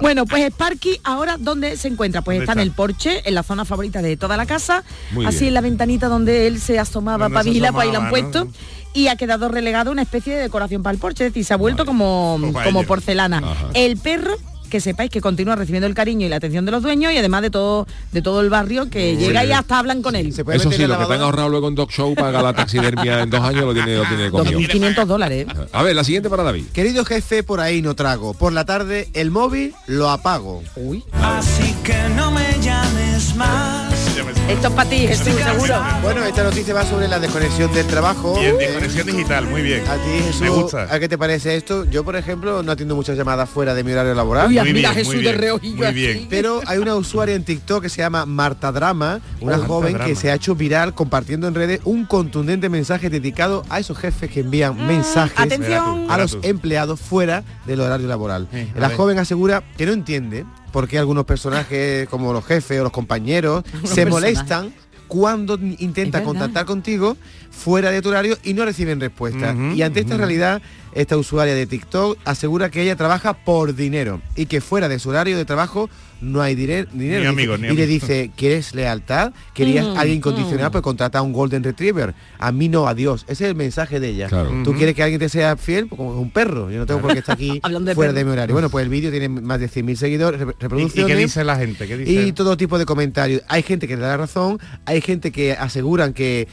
[0.00, 2.22] Bueno, pues Sparky ahora dónde se encuentra?
[2.22, 5.26] Pues ¿Dónde está, en el porche, en la zona favorita de toda la casa, Muy
[5.26, 5.48] así bien.
[5.48, 8.44] en la ventanita donde él se asomaba para se vigilar, pues ahí lo han puesto.
[8.46, 8.52] ¿no?
[8.92, 11.54] Y ha quedado relegado a una especie de decoración para el porche, es decir, se
[11.54, 13.38] ha vuelto como, para como porcelana.
[13.38, 13.68] Ajá.
[13.74, 14.36] El perro
[14.70, 17.42] que sepáis que continúa recibiendo el cariño y la atención de los dueños y además
[17.42, 20.32] de todo de todo el barrio que llega y hasta hablan con él.
[20.32, 22.54] Se puede Eso sí, lo que te han ahorrado luego en Dog Show para la
[22.54, 24.58] taxidermia en dos años lo tiene, lo tiene comido.
[24.60, 25.46] 2.500 dólares.
[25.72, 26.66] A ver, la siguiente para David.
[26.72, 28.34] Querido jefe, por ahí no trago.
[28.34, 30.62] Por la tarde, el móvil lo apago.
[30.76, 31.04] Uy.
[31.12, 34.39] Así que no me llames más.
[34.50, 35.74] Esto es para ti, Jesús, seguro.
[36.02, 38.34] Bueno, esta noticia va sobre la desconexión del trabajo.
[38.38, 39.86] Bien, Eh, desconexión digital, muy bien.
[39.86, 40.82] A ti, Jesús, Me gusta.
[40.92, 41.84] ¿a qué te parece esto?
[41.84, 44.48] Yo, por ejemplo, no atiendo muchas llamadas fuera de mi horario laboral.
[44.48, 46.26] Uy, Muy mira bien, Jesús muy de bien, reojillo muy bien.
[46.28, 50.30] Pero hay una usuaria en TikTok que se llama Marta Drama, una joven que se
[50.30, 54.84] ha hecho viral compartiendo en redes un contundente mensaje dedicado a esos jefes que envían
[54.86, 56.06] mensajes atención.
[56.10, 58.48] a los empleados fuera del horario laboral.
[58.52, 58.96] Eh, La ver.
[58.96, 63.64] joven asegura que no entiende por qué algunos personajes como los jefes o los compañeros
[63.84, 64.38] se personajes.
[64.42, 64.72] Molestan
[65.08, 67.16] cuando intenta contactar contigo
[67.50, 69.56] fuera de tu horario y no reciben respuesta.
[69.74, 70.62] Y ante esta realidad,
[70.94, 75.10] esta usuaria de TikTok asegura que ella trabaja por dinero y que fuera de su
[75.10, 76.88] horario de trabajo no hay dinero.
[76.92, 79.32] Ni amigos, ni y le dice, ¿quieres lealtad?
[79.54, 80.68] ¿Querías Mm, alguien incondicional?
[80.68, 80.72] mm.
[80.72, 82.14] Pues contrata a un Golden Retriever.
[82.38, 83.22] A mí no, adiós.
[83.28, 84.28] Ese es el mensaje de ella.
[84.28, 84.50] Claro.
[84.64, 86.70] Tú quieres que alguien te sea fiel, pues como un perro.
[86.70, 88.18] Yo no tengo por qué estar aquí Hablando de fuera perro.
[88.18, 88.54] de mi horario.
[88.54, 91.14] Bueno, pues el vídeo tiene más de 100.000 seguidores, re- ¿Y, y reproducciones.
[91.16, 91.86] qué dice la gente?
[91.86, 92.12] ¿Qué dice?
[92.12, 93.42] Y todo tipo de comentarios.
[93.48, 96.48] Hay gente que le da la razón, hay gente que aseguran que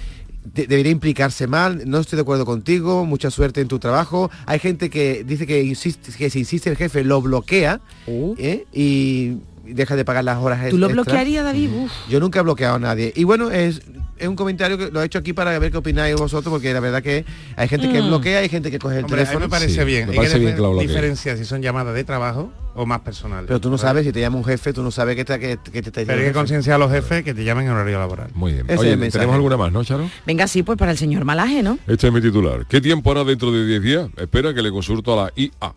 [0.53, 4.31] de- debería implicarse mal, no estoy de acuerdo contigo, mucha suerte en tu trabajo.
[4.45, 8.33] Hay gente que dice que, insiste, que si insiste el jefe lo bloquea Uh.
[8.37, 8.65] ¿eh?
[8.73, 9.37] y
[9.73, 11.05] deja de pagar las horas ¿Tú lo extras.
[11.05, 11.69] bloquearías, David?
[11.73, 11.91] Uf.
[12.09, 13.11] Yo nunca he bloqueado a nadie.
[13.15, 13.81] Y bueno, es,
[14.17, 16.79] es un comentario que lo he hecho aquí para ver qué opináis vosotros, porque la
[16.79, 17.25] verdad que
[17.55, 18.07] hay gente que Mm.
[18.07, 19.45] bloquea, hay gente que coge el Hombre, a mí teléfono.
[19.45, 20.05] me parece Sí, bien.
[20.05, 20.87] me Hay parece que bien que lo bloquee.
[20.87, 23.45] diferenciar si son llamadas de trabajo o más personales.
[23.47, 23.87] Pero tú no ¿vale?
[23.87, 26.01] sabes, si te llama un jefe, tú no sabes que te, que, que te está
[26.05, 28.29] Pero hay que concienciar a los jefes que te llamen en horario laboral.
[28.35, 28.65] Muy bien.
[28.69, 29.09] Ese Oye.
[29.11, 30.09] ¿tenemos alguna más, no, Charo?
[30.25, 31.79] Venga, sí, pues para el señor Malaje, ¿no?
[31.87, 32.65] Este es mi titular.
[32.67, 34.07] ¿Qué tiempo hará dentro de 10 días?
[34.17, 35.73] Espera que le consulto a la IA.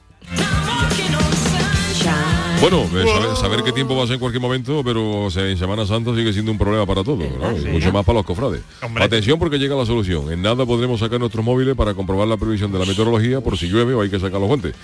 [2.61, 5.49] Bueno, eh, saber, saber qué tiempo va a ser en cualquier momento, pero o sea,
[5.49, 7.25] en Semana Santa sigue siendo un problema para todos,
[7.73, 8.61] mucho más para los cofrades.
[8.83, 9.03] Hombre.
[9.03, 10.31] Atención porque llega la solución.
[10.31, 13.69] En nada podremos sacar nuestros móviles para comprobar la previsión de la meteorología por si
[13.69, 14.75] llueve o hay que sacar los guantes.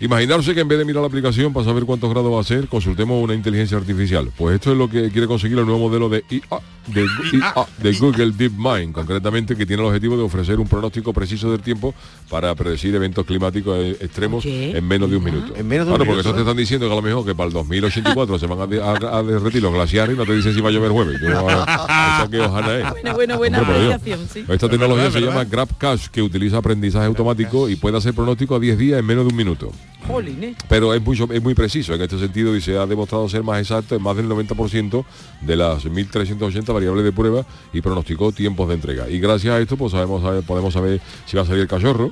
[0.00, 2.66] Imaginarse que en vez de mirar la aplicación para saber cuántos grados va a ser,
[2.66, 4.32] consultemos una inteligencia artificial.
[4.36, 7.92] Pues esto es lo que quiere conseguir el nuevo modelo de IA, de, IA, de
[7.94, 11.94] Google DeepMind, concretamente, que tiene el objetivo de ofrecer un pronóstico preciso del tiempo
[12.28, 15.54] para predecir eventos climáticos eh, extremos en menos de un minuto.
[15.56, 17.24] En menos de un Claro, porque minuto, eso te están diciendo que a lo mejor
[17.24, 20.24] que para el 2084 se van a, de- a- a derretir los glaciares y no
[20.26, 21.20] te dicen si va a llover jueves.
[21.20, 22.90] Yo, a- esa que ojalá es.
[22.90, 23.98] Bueno, bueno, buena
[24.32, 24.44] sí.
[24.48, 25.28] Esta tecnología verdad, se verdad.
[25.34, 29.24] llama GrabCache, que utiliza aprendizaje automático y puede hacer pronóstico a 10 días en menos
[29.24, 29.70] de un minuto.
[30.06, 30.56] Jolín.
[30.68, 33.60] Pero es muy, es muy preciso en este sentido y se ha demostrado ser más
[33.60, 35.04] exacto en más del 90%
[35.40, 39.08] de las 1.380 variables de prueba y pronosticó tiempos de entrega.
[39.08, 42.10] Y gracias a esto pues sabemos podemos saber si va a salir el cachorro,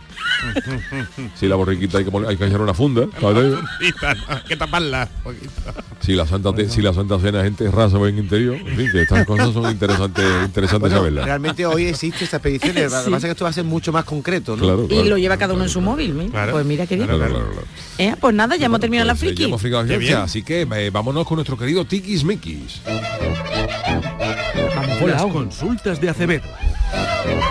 [1.34, 3.06] si la borriquita hay que, poner- hay que echar una funda,
[4.48, 5.08] que taparla.
[6.00, 9.02] si la Santa si la Santa Cena gente raza o en interior, en fin, que
[9.02, 11.24] estas cosas son interesantes, interesantes Bueno, saberlas.
[11.24, 13.92] realmente hoy existe esta expedición, lo que pasa es que esto va a ser mucho
[13.92, 14.62] más concreto, ¿no?
[14.62, 16.30] Claro, Y lo lleva cada uno en su móvil.
[16.50, 17.08] Pues mira qué bien.
[17.98, 19.44] Eh, pues nada, ya hemos terminado la Pues, ya friki.
[19.44, 22.80] hemos fricado la así que eh, vámonos con nuestro querido Tikis Mikis.
[25.06, 26.44] Las consultas de Acevedo.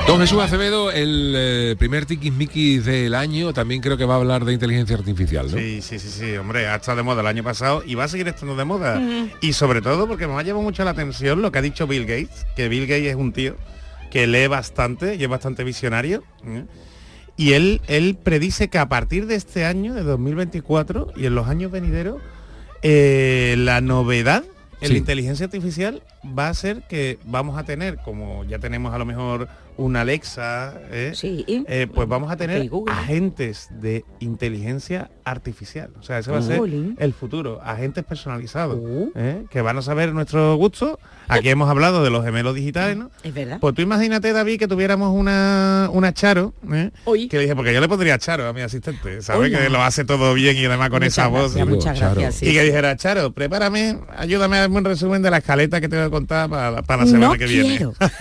[0.08, 4.44] Don Jesús Acevedo, el eh, primer tiquismiquis del año, también creo que va a hablar
[4.44, 5.58] de inteligencia artificial, ¿no?
[5.58, 8.08] Sí, sí, sí, sí, hombre, ha estado de moda el año pasado y va a
[8.08, 9.00] seguir estando de moda.
[9.42, 12.06] Y sobre todo porque me ha llevado mucho la atención lo que ha dicho Bill
[12.06, 13.56] Gates, que Bill Gates es un tío
[14.10, 16.24] que lee bastante y es bastante visionario.
[16.46, 16.66] ¿eh?
[17.40, 21.48] Y él, él predice que a partir de este año, de 2024, y en los
[21.48, 22.22] años venideros,
[22.82, 24.44] eh, la novedad
[24.82, 24.94] en Sí.
[24.94, 26.04] la inteligencia artificial
[26.38, 29.48] va a ser que vamos a tener, como ya tenemos a lo mejor
[29.80, 31.12] una Alexa, ¿eh?
[31.16, 31.46] Sí.
[31.48, 35.92] Eh, pues vamos a tener agentes de inteligencia artificial.
[36.00, 36.60] O sea, ese va a ser
[36.98, 39.10] el futuro, agentes personalizados, Oh.
[39.16, 39.46] ¿eh?
[39.50, 40.98] que van a saber nuestros gustos.
[41.28, 43.12] Aquí hemos hablado de los gemelos digitales, ¿no?
[43.24, 43.60] Es verdad.
[43.62, 46.90] Pues tú imagínate, David, que tuviéramos una, una Charo, ¿eh?
[47.06, 47.28] Hoy.
[47.28, 49.50] que le dije, porque yo le pondría Charo a mi asistente, ¿sabes?
[49.52, 49.60] Hola.
[49.60, 51.54] Que lo hace todo bien y además con Muchas esa voz.
[51.56, 52.36] gracias, muchas gracias.
[52.36, 55.88] sí, y que dijera, Charo, prepárame, ayúdame a darme un resumen de la escaleta que
[55.88, 57.80] te voy a contar para, para la semana no que viene.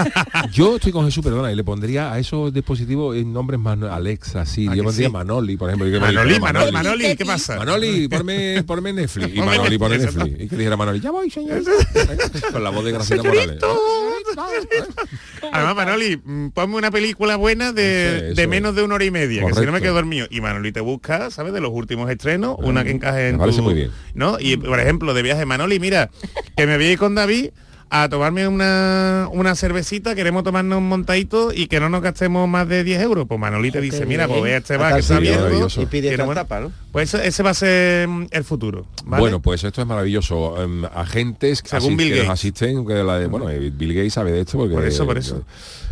[0.52, 4.44] Yo estoy con Jesús, perdona, y le pondría a esos dispositivos en nombres más Alexa,
[4.46, 5.12] sí, ¿A yo pondría sí?
[5.12, 6.00] Manoli, por ejemplo.
[6.00, 7.56] Manoli, Manoli, Manoli, ¿qué pasa?
[7.56, 9.34] Manoli, ponme, ponme Netflix.
[9.34, 10.40] Y Manoli pone Netflix.
[10.40, 11.62] Y que dijera Manoli, ya voy, señor.
[12.52, 13.58] Con la voz de Graciela Morales.
[15.52, 19.44] Además, Manoli, mm, ponme una película buena de, de menos de una hora y media,
[19.46, 20.26] que si no me quedo dormido.
[20.30, 21.52] Y Manoli te busca, ¿sabes?
[21.52, 23.90] De los últimos estrenos, una que encaje en me parece tu- muy bien.
[24.14, 24.36] ¿No?
[24.40, 26.10] Y, por ejemplo, de viaje, Manoli, mira,
[26.56, 27.50] que me ir con David
[27.90, 32.68] a tomarme una, una cervecita, queremos tomarnos un montadito y que no nos gastemos más
[32.68, 33.26] de 10 euros.
[33.26, 35.68] Pues Manoli te Oh, dice, mira, pues ve a este A bar que está abierto.
[35.80, 36.72] Y pide tapa, ¿no?
[36.92, 38.86] Pues ese, ese va a ser mm, el futuro.
[39.04, 39.20] ¿vale?
[39.22, 40.62] Bueno, pues esto es maravilloso.
[40.62, 44.40] Em, agentes Según que nos asisten, que la de- bueno, eh, Bill Gates sabe de
[44.40, 45.42] esto porque Por eso, por eso.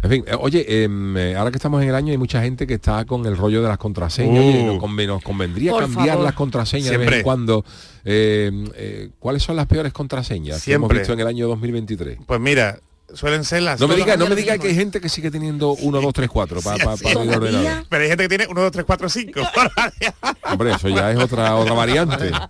[0.02, 2.66] En fin, eh, oye, em, eh, ahora que estamos en el año hay mucha gente
[2.66, 4.38] que está con el rollo de las contraseñas.
[4.44, 4.66] Oye, Uh.
[4.74, 6.24] nos, conven- nos convendría cambiar favor.
[6.24, 7.64] las contraseñas de vez en cuando.
[8.09, 10.99] Eh, eh, ¿Cuáles son las peores contraseñas que hemos Siempre.
[11.01, 12.19] visto en el año 2023?
[12.25, 12.79] Pues mira,
[13.12, 13.81] suelen ser las...
[13.81, 16.12] No me todas- diga, no me diga que hay gente que sigue teniendo 1, 2,
[16.14, 17.37] 3, 4 para Sí, pa, pa ¿Todavía?
[17.37, 17.87] ordenador.
[17.90, 19.40] Pero hay gente que tiene 1, 2, 3, 4, 5.
[20.53, 22.31] Hombre, eso ya es otra otra variante.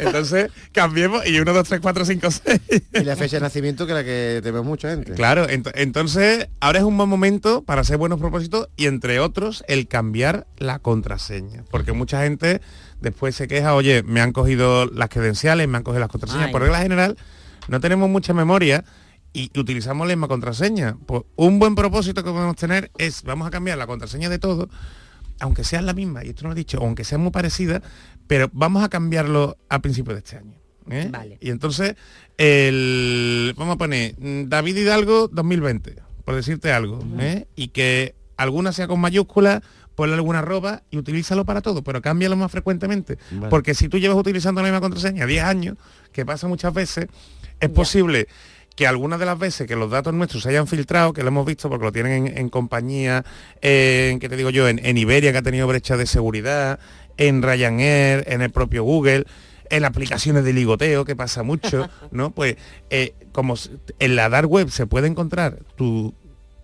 [0.00, 2.60] Entonces, cambiemos y 1, 2, 3, 4, 5, 6.
[2.94, 5.12] Y la fecha de nacimiento que la que te veo mucha gente.
[5.14, 9.64] Claro, ent- entonces ahora es un buen momento para hacer buenos propósitos y entre otros
[9.66, 11.64] el cambiar la contraseña.
[11.68, 12.60] Porque mucha gente
[13.00, 16.46] después se queja, oye, me han cogido las credenciales, me han cogido las contraseñas.
[16.46, 16.52] Ay.
[16.52, 17.16] Por regla general,
[17.68, 18.84] no tenemos mucha memoria
[19.32, 20.96] y utilizamos la misma contraseña.
[21.06, 24.68] Pues un buen propósito que podemos tener es, vamos a cambiar la contraseña de todo,
[25.40, 27.82] aunque sea la misma, y esto no lo he dicho, aunque sea muy parecida,
[28.26, 30.54] pero vamos a cambiarlo a principios de este año.
[30.90, 31.08] ¿eh?
[31.10, 31.38] Vale.
[31.40, 31.94] Y entonces,
[32.36, 37.46] el, vamos a poner mm, David Hidalgo 2020, por decirte algo, ¿eh?
[37.54, 39.62] y que alguna sea con mayúsculas,
[39.98, 43.18] ponle alguna arroba y utilízalo para todo, pero cámbialo más frecuentemente.
[43.32, 43.50] Vale.
[43.50, 45.76] Porque si tú llevas utilizando la misma contraseña 10 años,
[46.12, 47.08] que pasa muchas veces,
[47.58, 48.28] es posible
[48.76, 51.44] que algunas de las veces que los datos nuestros se hayan filtrado, que lo hemos
[51.44, 53.24] visto porque lo tienen en, en compañía,
[53.60, 54.68] en, ¿qué te digo yo?
[54.68, 56.78] En, en Iberia, que ha tenido brecha de seguridad,
[57.16, 59.24] en Ryanair, en el propio Google,
[59.68, 62.30] en aplicaciones de ligoteo, que pasa mucho, ¿no?
[62.30, 62.54] Pues
[62.90, 63.56] eh, como
[63.98, 66.14] en la dark web se puede encontrar tu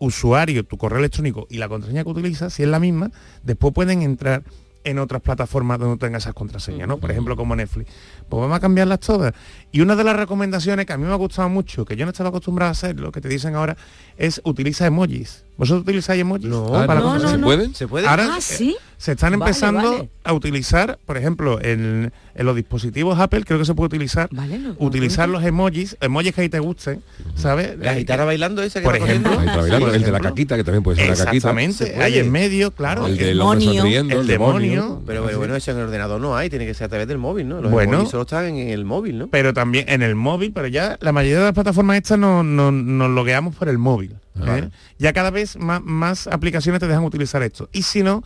[0.05, 3.11] usuario, tu correo electrónico y la contraseña que utilizas, si es la misma,
[3.43, 4.43] después pueden entrar
[4.87, 6.99] en otras plataformas donde tenga esas contraseñas, ¿no?
[6.99, 7.91] Por ejemplo, como Netflix.
[8.29, 9.33] Pues vamos a cambiarlas todas.
[9.73, 12.11] Y una de las recomendaciones que a mí me ha gustado mucho, que yo no
[12.11, 13.79] estaba acostumbrado a hacer, lo que te dicen ahora,
[14.19, 15.45] es utiliza emojis.
[15.57, 16.49] ¿Vosotros utilizáis emojis?
[16.49, 17.19] No, Ah, para no?
[17.19, 17.75] ¿Se pueden?
[17.75, 18.07] ¿Se puede?
[18.07, 18.77] Ahora Ah, eh, ¿sí?
[19.05, 20.09] Se están empezando vale.
[20.25, 24.59] a utilizar, por ejemplo, en, en los dispositivos Apple, creo que se puede utilizar, Vale,
[24.59, 25.35] no, no, utilizar no.
[25.35, 27.03] los emojis, emojis que ahí te gusten,
[27.35, 27.77] ¿sabes?
[27.79, 29.37] La Eh, gitana bailando esa que por ejemplo.
[29.37, 29.79] Bailando.
[29.87, 31.37] por el de la caquita, que también puede ser una caquita.
[31.37, 33.07] Exactamente, hay en medio, claro.
[33.07, 33.75] El el demonio.
[33.75, 35.03] sonriendo, El el demonio.
[35.07, 37.19] Pero, pero bueno, eso en el ordenador no hay, tiene que ser a través del
[37.19, 37.61] móvil, ¿no?
[37.61, 37.93] Los Bueno.
[37.93, 39.27] emojis solo están en el móvil, ¿no?
[39.29, 42.73] pero también en el móvil, pero ya la mayoría de las plataformas estas no- no-
[42.73, 44.13] nos logueamos por el móvil.
[44.13, 44.17] ¿eh?
[44.37, 44.71] Vale.
[44.99, 47.69] Ya cada vez más, más aplicaciones te dejan utilizar esto.
[47.71, 48.25] Y si no,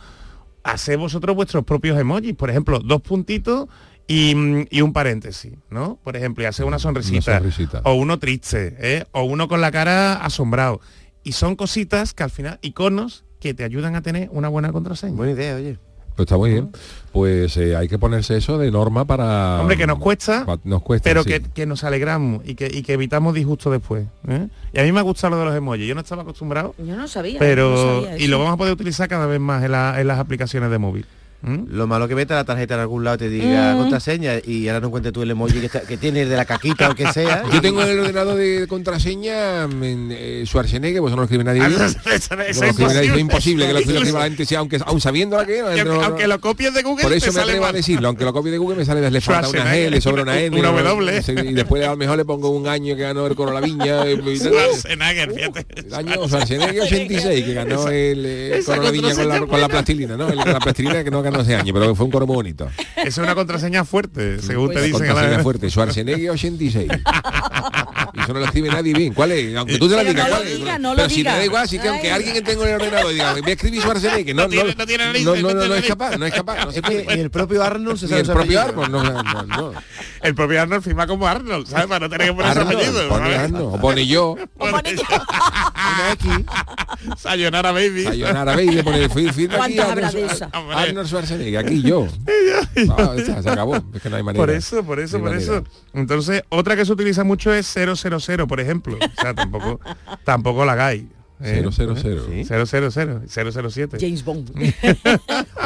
[0.63, 2.35] haced vosotros vuestros propios emojis.
[2.35, 3.67] Por ejemplo, dos puntitos
[4.07, 5.99] y, mm, y un paréntesis, ¿no?
[6.03, 7.31] Por ejemplo, y hacer una sonrisita.
[7.31, 7.81] Una sonrisita.
[7.85, 9.05] O uno triste, ¿eh?
[9.11, 10.81] o uno con la cara asombrado.
[11.23, 15.15] Y son cositas que al final, iconos que te ayudan a tener una buena contraseña.
[15.15, 15.77] Buena idea, oye.
[16.19, 16.69] Pues está muy bien.
[17.13, 19.61] Pues eh, hay que ponerse eso de norma para...
[19.61, 21.29] Hombre, que nos cuesta, pa- nos cuesta, pero sí.
[21.29, 24.05] que, que nos alegramos y que, y que evitamos disgusto después.
[24.27, 24.49] ¿eh?
[24.73, 25.87] Y a mí me ha gustado lo de los emojis.
[25.87, 27.35] Yo no estaba acostumbrado, Yo no sabía.
[27.35, 30.07] no pero sabía y lo vamos a poder utilizar cada vez más en, la- en
[30.07, 31.05] las aplicaciones de móvil.
[31.41, 33.77] Lo malo que meta la tarjeta en algún lado y te diga Mm.
[33.79, 36.89] contraseña y ahora no encuentres tú el emoji que, está- que tienes de la caquita
[36.89, 37.43] o que sea.
[37.53, 41.61] Yo tengo en el ordenador de contraseña en, eh, Schwarzenegger, pues no lo escribe nadie.
[41.61, 43.67] Ah, Eso- eso- No eso lo es escribe nadie, es imposible.
[43.67, 46.83] que lo escriba la gente, sea, aunque aun sabiendo la que aunque, lo copies de
[46.83, 49.21] Google Por eso me atrevo a decirlo, aunque lo copie de Google me sale, le
[49.21, 50.59] falta una G, le sobra una N.
[50.59, 51.21] Una W.
[51.49, 54.03] Y después a lo mejor le pongo un año que ganó el Coro la Viña.
[54.03, 55.65] Schwarzenegger, fíjate.
[55.87, 60.29] El año Schwarzenegger 86, que ganó el, eh, Coro la Viña con la, plastilina, ¿no?
[60.29, 62.67] La plastilina que no ese año, pero fue un coro muy bonito.
[62.95, 65.03] Esa es una contraseña fuerte, según te dicen.
[65.03, 66.89] a la- contraseña fuerte, Schwarzenegger 86.
[68.13, 69.13] Y eso no lo escribe nadie bien.
[69.13, 69.55] ¿Cuál es?
[69.55, 70.57] Aunque tú te la digas, no ¿cuál lo es?
[70.57, 71.31] diga, no lo Pero si diga.
[71.33, 73.53] te da igual, si que aunque alguien que tenga en el ordenador diga, voy a
[73.53, 76.17] escribir Schwarzenegger, no, No no, tiene- no no, no no, no, tiene no es capaz,
[76.17, 77.05] no es capaz, no se puede.
[77.15, 79.73] ni el propio Arnold se sabe el propio árbol, no, no, no.
[80.21, 81.87] El propio Arnold firma como Arnold, ¿sabes?
[81.87, 83.09] Para no tener que poner su Arnold, apellido.
[83.09, 83.35] pone.
[83.35, 84.79] Arnold, o pone yo, Una
[86.13, 86.31] X.
[87.17, 88.03] Sayonara Baby.
[88.03, 90.77] Sayonara Baby, pone fir- firma aquí ¿Cuántas habrá Arnold.
[90.77, 92.07] Arnold Schwarzenegger, aquí yo.
[92.89, 94.41] Ah, se acabó, es que no hay manera.
[94.43, 95.63] Por eso, por eso, No por eso.
[95.93, 97.65] Entonces, otra que se utiliza mucho es
[97.99, 98.97] 000, por ejemplo.
[98.97, 99.79] O sea, tampoco,
[100.23, 101.03] tampoco la hagáis.
[101.41, 101.65] ¿eh?
[101.69, 101.71] 000.
[101.97, 102.43] Sí.
[102.43, 102.65] 000,
[103.71, 103.97] 007.
[103.99, 104.51] James Bond.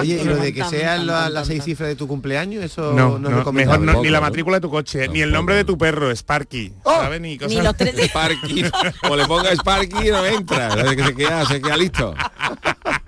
[0.04, 3.18] Oye, y lo de que sean la- las seis cifras de tu cumpleaños, eso No,
[3.18, 3.86] no, es no, recomendable.
[3.86, 6.74] mejor no, ni la matrícula de tu coche, ni el nombre de tu perro, Sparky.
[6.84, 7.20] ¿sabes?
[7.22, 7.96] Ni cosas Ni los tres.
[8.10, 8.64] Sparky,
[9.10, 12.14] o le ponga Sparky no entra, desde que se queda, se queda listo.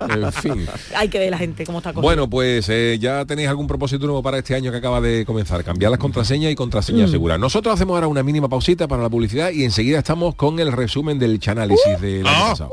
[0.08, 0.66] En fin.
[0.94, 2.02] Hay que ver la gente cómo está cogiendo.
[2.06, 5.64] Bueno, pues eh, ya tenéis algún propósito nuevo para este año que acaba de comenzar.
[5.64, 7.38] Cambiar las contraseñas y contraseñas seguras.
[7.40, 11.18] Nosotros hacemos ahora una mínima pausita para la publicidad y enseguida estamos con el resumen
[11.18, 12.50] del chanálisis del año Ah.
[12.50, 12.70] pasado.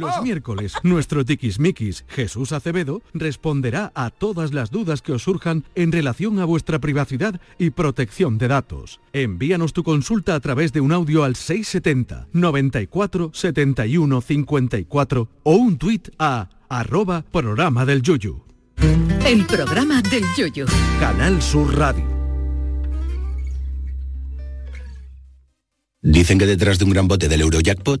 [0.00, 5.92] Los miércoles, nuestro tiquismiquis Jesús Acevedo responderá a todas las dudas que os surjan en
[5.92, 9.00] relación a vuestra privacidad y protección de datos.
[9.12, 15.78] Envíanos tu consulta a través de un audio al 670 94 71 54 o un
[15.78, 18.44] tuit a arroba programa del yuyu.
[19.24, 20.66] El programa del yoyo.
[21.00, 22.04] Canal Sur Radio.
[26.02, 28.00] Dicen que detrás de un gran bote del Eurojackpot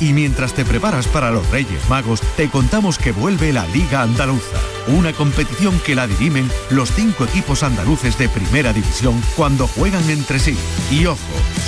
[0.00, 4.58] y mientras te preparas para los Reyes Magos, te contamos que vuelve la Liga Andaluza,
[4.88, 10.38] una competición que la dirimen los cinco equipos andaluces de primera división cuando juegan entre
[10.38, 10.56] sí.
[10.90, 11.18] Y ojo,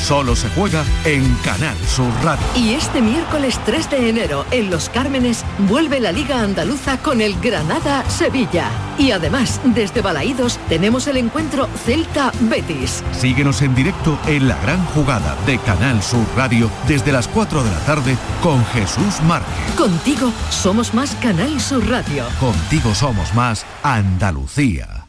[0.05, 2.45] solo se juega en Canal Sur Radio.
[2.57, 7.39] Y este miércoles 3 de enero, en Los Cármenes, vuelve la Liga Andaluza con el
[7.41, 8.71] Granada-Sevilla.
[8.99, 13.03] Y además, desde Balaídos, tenemos el encuentro Celta-Betis.
[13.12, 17.71] Síguenos en directo en la gran jugada de Canal Sur Radio desde las 4 de
[17.71, 19.74] la tarde con Jesús Márquez.
[19.76, 22.24] Contigo somos más Canal Sur Radio.
[22.40, 25.07] Contigo somos más Andalucía.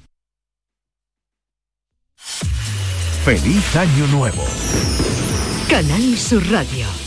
[3.24, 4.44] Feliz Año Nuevo.
[5.70, 7.07] Canal Sur Radio.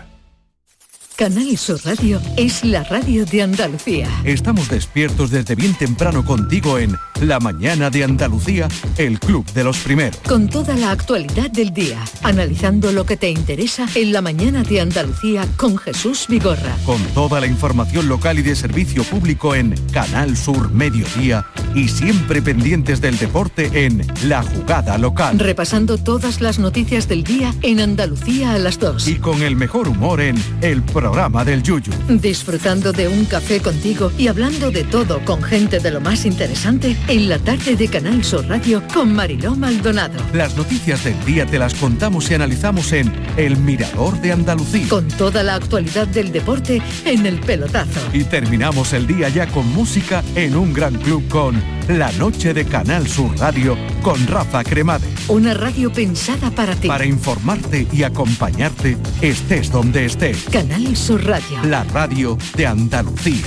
[1.21, 4.09] Canal Sur Radio es la radio de Andalucía.
[4.23, 9.77] Estamos despiertos desde bien temprano contigo en La Mañana de Andalucía, el Club de los
[9.77, 10.19] Primeros.
[10.27, 14.81] Con toda la actualidad del día, analizando lo que te interesa en la mañana de
[14.81, 16.75] Andalucía con Jesús Vigorra.
[16.87, 22.41] Con toda la información local y de servicio público en Canal Sur Mediodía y siempre
[22.41, 25.37] pendientes del deporte en La Jugada Local.
[25.37, 29.07] Repasando todas las noticias del día en Andalucía a las 2.
[29.07, 31.91] Y con el mejor humor en El Programa del Yuyu.
[32.07, 36.95] Disfrutando de un café contigo y hablando de todo con gente de lo más interesante
[37.09, 40.17] en la tarde de Canal Sur Radio con Mariló Maldonado.
[40.33, 44.87] Las noticias del día te las contamos y analizamos en El Mirador de Andalucía.
[44.87, 47.99] Con toda la actualidad del deporte en el pelotazo.
[48.13, 52.63] Y terminamos el día ya con música en un gran club con La Noche de
[52.63, 55.07] Canal Sur Radio con Rafa Cremade.
[55.27, 56.87] Una radio pensada para ti.
[56.87, 60.45] Para informarte y acompañarte estés donde estés.
[60.51, 61.63] Canal Sur Radio.
[61.63, 63.45] La radio de Andalucía.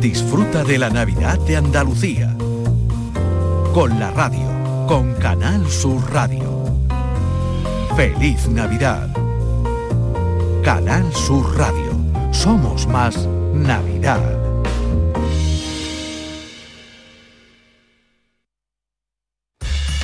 [0.00, 2.34] Disfruta de la Navidad de Andalucía.
[3.74, 6.64] Con la radio, con Canal Sur Radio.
[7.96, 9.12] Feliz Navidad.
[10.62, 11.92] Canal Sur Radio.
[12.32, 14.37] Somos más Navidad.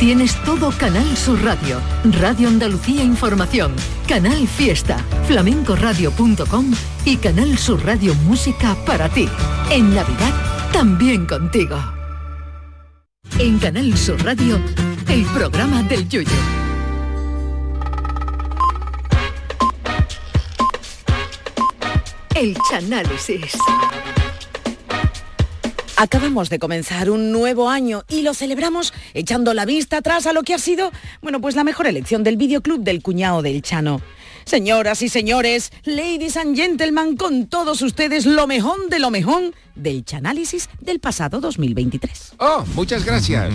[0.00, 1.78] Tienes todo Canal Sur Radio,
[2.18, 3.76] Radio Andalucía Información,
[4.08, 6.72] Canal Fiesta, flamencoradio.com
[7.04, 9.28] y Canal Sur Radio Música para ti.
[9.70, 10.32] En Navidad,
[10.72, 11.76] también contigo.
[13.38, 14.58] En Canal Sur Radio,
[15.06, 16.30] el programa del Yoyo.
[22.34, 23.52] El Chanálisis.
[26.00, 30.44] Acabamos de comenzar un nuevo año y lo celebramos echando la vista atrás a lo
[30.44, 34.00] que ha sido, bueno, pues la mejor elección del videoclub del cuñado del Chano.
[34.46, 40.02] Señoras y señores, ladies and gentlemen, con todos ustedes lo mejor de lo mejor del
[40.02, 42.32] Chanálisis del pasado 2023.
[42.38, 43.52] Oh, muchas gracias.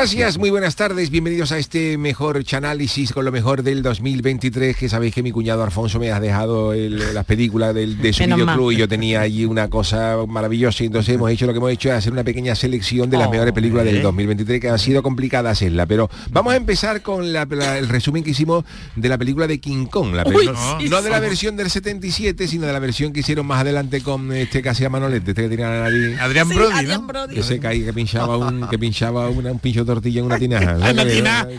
[0.00, 4.88] Gracias, muy buenas tardes, bienvenidos a este mejor chanálisis con lo mejor del 2023, que
[4.88, 8.70] sabéis que mi cuñado Alfonso me ha dejado el- las películas del, de su videoclub
[8.72, 11.90] y yo tenía allí una cosa maravillosa y entonces hemos hecho lo que hemos hecho
[11.90, 15.50] es hacer una pequeña selección de las mejores películas del 2023 que ha sido complicada
[15.50, 18.64] hacerla, pero vamos a empezar con la- la- el resumen que hicimos
[18.96, 21.58] de la película de King Kong, la Uy, peli- no, sí, no de la versión
[21.58, 25.32] del 77, sino de la versión que hicieron más adelante con este que hacía Manolete,
[25.32, 26.18] este que tenía la nariz.
[26.18, 27.06] Adrián Sí, Brody, Adrián ¿no?
[27.06, 27.34] Brody.
[27.34, 30.76] Que se caía, que pinchaba un, que pinchaba una- un pincho tortilla en una tinaja.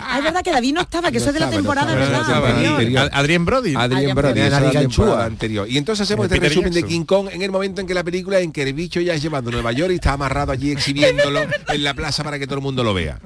[0.04, 2.06] Ah, es verdad que David no estaba, que eso es de la no temporada, estaba,
[2.06, 2.18] ¿verdad?
[2.18, 2.74] no estaba, Anterior.
[2.74, 3.10] anterior.
[3.14, 3.76] Adrián Brody.
[3.76, 4.48] Adrián Adrián Brody, Brody.
[4.48, 5.70] esa es la anterior.
[5.70, 6.84] Y entonces hacemos este resumen de.
[6.84, 9.22] King Kong en el momento en que la película en que el bicho ya es
[9.22, 12.56] llevado a Nueva York y está amarrado allí exhibiéndolo en la plaza para que todo
[12.56, 13.20] el mundo lo vea.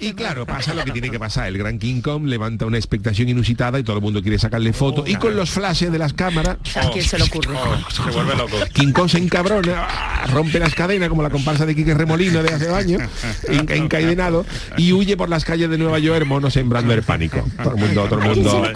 [0.00, 1.48] Y claro, pasa lo que tiene que pasar.
[1.48, 5.08] El gran King Kong levanta una expectación inusitada y todo el mundo quiere sacarle fotos.
[5.08, 7.54] y con los flashes de las cámaras, ¿A quién se le ocurre?
[7.90, 8.56] Se vuelve loco.
[8.72, 12.72] King Kong se encabrona, rompe las cadenas como la comparsa de Quique Remolino de hace
[12.72, 13.02] años,
[13.48, 17.44] en- encadenado, y huye por las calles de Nueva York, mono sembrando el pánico.
[17.62, 18.72] Todo el mundo, todo el mundo.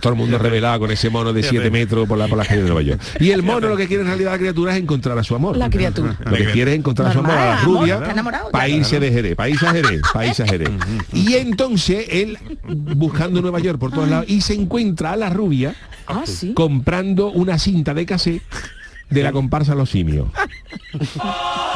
[0.00, 2.64] Todo el mundo revelado con ese mono de 7 metros por, la, por las calles
[2.64, 3.00] de Nueva York.
[3.20, 5.56] Y el mono lo que quiere en realidad la criatura es encontrar a su amor.
[5.56, 6.16] La criatura.
[6.24, 8.00] Lo que quiere es encontrar a su amor, a la rubia,
[8.50, 10.70] para irse de Jerez, para irse a Jerez, a Jerez.
[11.12, 12.38] Y entonces él,
[12.96, 15.74] buscando Nueva York por todos lados, y se encuentra a la rubia
[16.06, 16.54] Ah, sí.
[16.54, 18.42] comprando una cinta de cassette
[19.10, 20.28] de la comparsa Los Simios.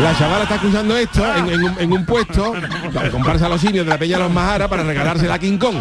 [0.00, 2.54] La chavala está cruzando esto en, en un, en un puesto,
[2.92, 5.76] la comparsa Los Simios de la Peña Los Majara para regalársela a King Kong.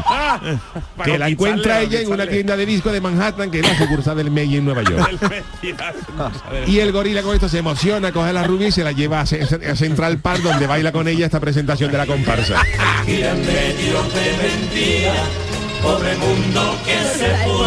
[1.04, 4.18] Que la encuentra ella en una tienda de disco de Manhattan, que es la sucursal
[4.18, 5.20] del May en Nueva York.
[6.68, 9.22] Y el gorila con esto se emociona, coge a la rubia y se la lleva
[9.22, 12.62] a Central Park donde baila con ella esta presentación de la comparsa.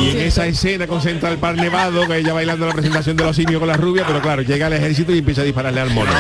[0.01, 3.37] Y en esa escena con Central Park Nevado, que ella bailando la presentación de los
[3.37, 6.11] simios con la rubia, pero claro, llega el ejército y empieza a dispararle al mono.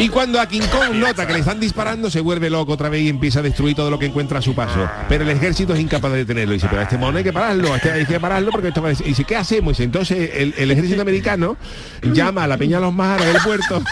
[0.00, 3.02] Y cuando a King Kong nota que le están disparando, se vuelve loco otra vez
[3.02, 4.88] y empieza a destruir todo lo que encuentra a su paso.
[5.08, 6.54] Pero el ejército es incapaz de detenerlo.
[6.54, 8.80] Y dice, pero a este mono hay que pararlo, este hay que pararlo porque esto
[8.80, 9.02] va a des-".
[9.02, 9.78] Y dice, ¿qué hacemos?
[9.80, 11.56] Entonces el, ejército americano
[12.02, 13.82] llama a la Peña de los Majaras del puerto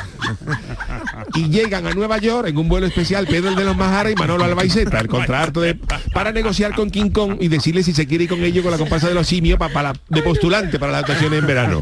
[1.35, 4.15] y llegan a Nueva York en un vuelo especial Pedro el de los Majaras y
[4.15, 5.75] Manolo Albaiceta, el contrato de,
[6.15, 8.79] para negociar con King Kong y decirle si se quiere ir con ellos con la
[8.79, 11.81] comparsa de los simios pa- para, de postulante para las actuaciones en verano.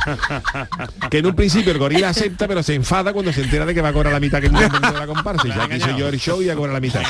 [1.10, 3.80] Que en un principio el gorila acepta, pero se enfada cuando se entera de que
[3.82, 4.60] va a cobrar la mitad que el de
[4.98, 5.46] la comparsa.
[5.46, 7.02] Y ya aquí soy yo el show y a cobrar la mitad.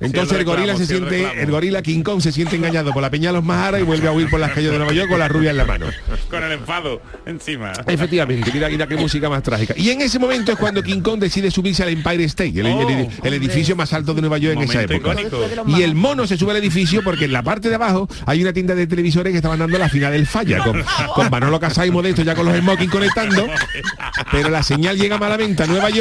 [0.00, 3.30] Entonces el gorila se siente, el gorila King Kong se siente engañado por la peña
[3.30, 5.28] de los Majaras y vuelve a huir por las calles de Nueva York con la
[5.28, 5.86] rubia en la mano.
[6.30, 7.72] Con el enfado encima.
[7.86, 9.74] Efectivamente, mira, mira qué música más trágica.
[9.76, 13.08] Y en ese momento es cuando King Kong decide subirse al Empire State, el, el-
[13.22, 15.12] el edificio más alto de Nueva York en esa época.
[15.12, 15.38] icónico.
[15.68, 18.52] Y el mono se sube al edificio porque en la parte de abajo hay una
[18.52, 20.82] tienda de televisores que estaban dando la final del falla, con,
[21.14, 23.46] con Manolo Casá y Modesto ya con los smoking conectando,
[24.32, 25.97] pero la señal llega malamente a Nueva York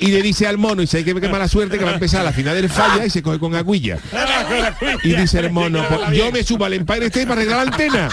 [0.00, 1.94] y le dice al mono, y se hay que qué mala suerte que va a
[1.94, 3.98] empezar la final del falla y se coge con aguilla.
[5.02, 8.08] Y dice el mono, "Pues yo me subo al Empire State para arreglar la antena.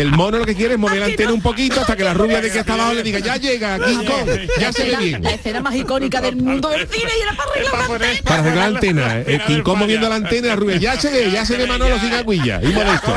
[0.00, 2.40] El mono lo que quiere es mover la antena un poquito hasta que la rubia
[2.40, 5.22] de que está abajo le diga, ya llega, King Kong, ya se ve bien.
[5.22, 8.22] La escena más icónica del mundo del cine y era para arreglar la antena.
[8.24, 11.10] Para arreglar la antena, el King Kong moviendo la antena y la rubia, ya se
[11.10, 13.14] ve, ya se ve Manolo sin aguilla, y modesto.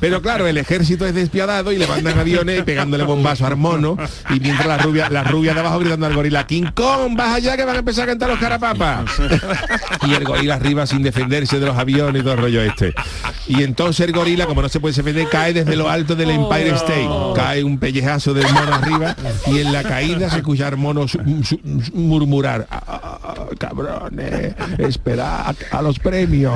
[0.00, 3.98] Pero claro, el ejército es despiadado y le mandan aviones pegándole bombazo al mono
[4.30, 7.58] y mientras la rubia, la rubia de abajo gritando al gorila, King Kong, vas allá
[7.58, 9.04] que van a empezar a cantar los carapapas.
[10.06, 12.94] y el gorila arriba sin defenderse de los aviones y todo el rollo este.
[13.46, 16.70] Y entonces el gorila, como no se puede defender, cae desde lo alto del Empire
[16.76, 17.08] State.
[17.34, 21.06] Cae un pellejazo del mono arriba y en la caída se escucha al mono
[21.92, 26.54] murmurar, "Ah, ah, ah, cabrones, esperad a los premios.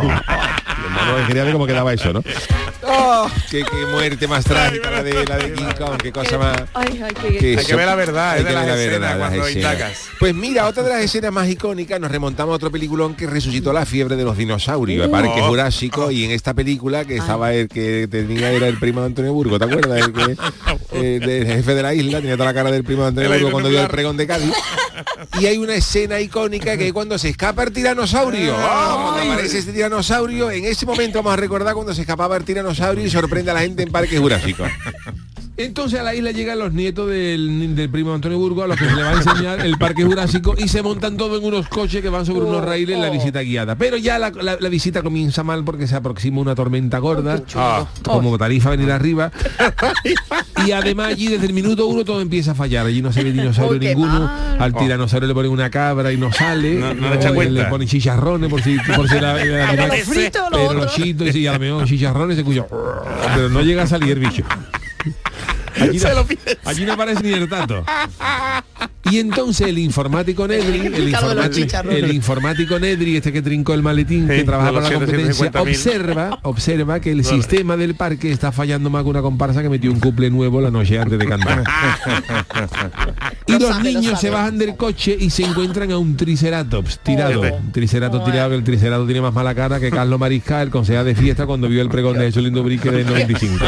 [0.86, 2.22] El es genial cómo quedaba eso, ¿no?
[2.84, 3.28] ¡Oh!
[3.50, 6.62] Qué, qué muerte más trágica la de, la de King Kong, qué cosa más...
[6.74, 9.32] Ay, ay, qué- que Hay que ver la verdad, hay que ver la verdad, las
[9.34, 10.10] cuando.
[10.18, 13.72] Pues mira, otra de las escenas más icónicas nos remontamos a otro peliculón que resucitó
[13.72, 15.48] la fiebre de los dinosaurios, el Parque Oh.
[15.48, 19.32] Jurásico, y en esta película que estaba el que tenía era el primo de Antonio
[19.32, 20.00] Burgo, ¿te acuerdas?
[20.00, 20.36] El, que,
[20.92, 23.38] eh, del jefe de la isla, tenía toda la cara del primo de Antonio El
[23.40, 24.52] Burgo cuando vio el pregón de Cádiz.
[25.40, 28.54] Y hay una escena icónica que es cuando se escapa el tiranosaurio.
[28.54, 29.12] ¡Oh!
[29.14, 33.04] Cuando aparece este tiranosaurio, en ese momento vamos a recordar cuando se escapaba el tiranosaurio
[33.04, 34.64] y sorprende a la gente en Parque Jurásico.
[35.58, 38.86] Entonces a la isla llegan los nietos del, del primo Antonio Burgo a los que
[38.88, 42.00] se le va a enseñar el parque jurásico y se montan todos en unos coches
[42.00, 43.76] que van sobre unos raíles en la visita guiada.
[43.76, 47.86] Pero ya la, la- la visita comienza mal porque se aproxima una tormenta gorda, Ah.
[48.02, 49.30] como tarifa venir arriba.
[50.66, 52.86] y además allí desde el minuto uno todo empieza a fallar.
[52.86, 54.20] Allí no se ve dinosaurio Oh, ninguno.
[54.20, 54.56] mal.
[54.58, 56.74] Al tiranosaurio le ponen una cabra y no sale.
[56.76, 57.10] No- no
[57.42, 60.72] le ponen chicharrones por si, por si la, otro.
[60.74, 62.64] los chitos y a lo mejor chicharrones se escucha
[63.34, 64.44] pero no llega a salir el bicho
[65.82, 66.26] allí, no,
[66.64, 67.84] allí no aparece ni el tato
[69.12, 74.26] y entonces el informático Nedri el, informático, el informático Nedri este que trincó el maletín
[74.26, 75.60] que trabaja para la competencia 750.000.
[75.60, 79.92] observa observa que el sistema del parque está fallando más que una comparsa que metió
[79.92, 81.62] un couple nuevo la noche antes de cantar
[83.46, 86.16] y Lo los sabe, lo niños se bajan del coche y se encuentran a un
[86.16, 87.40] triceratops tirado.
[87.40, 87.56] Oh.
[87.56, 91.04] Un triceratops tirado, que el triceratops tiene más mala cara que Carlos Mariscal, el concejal
[91.04, 93.64] de fiesta, cuando vio el pregón de Jesús Lindo Brique del 95.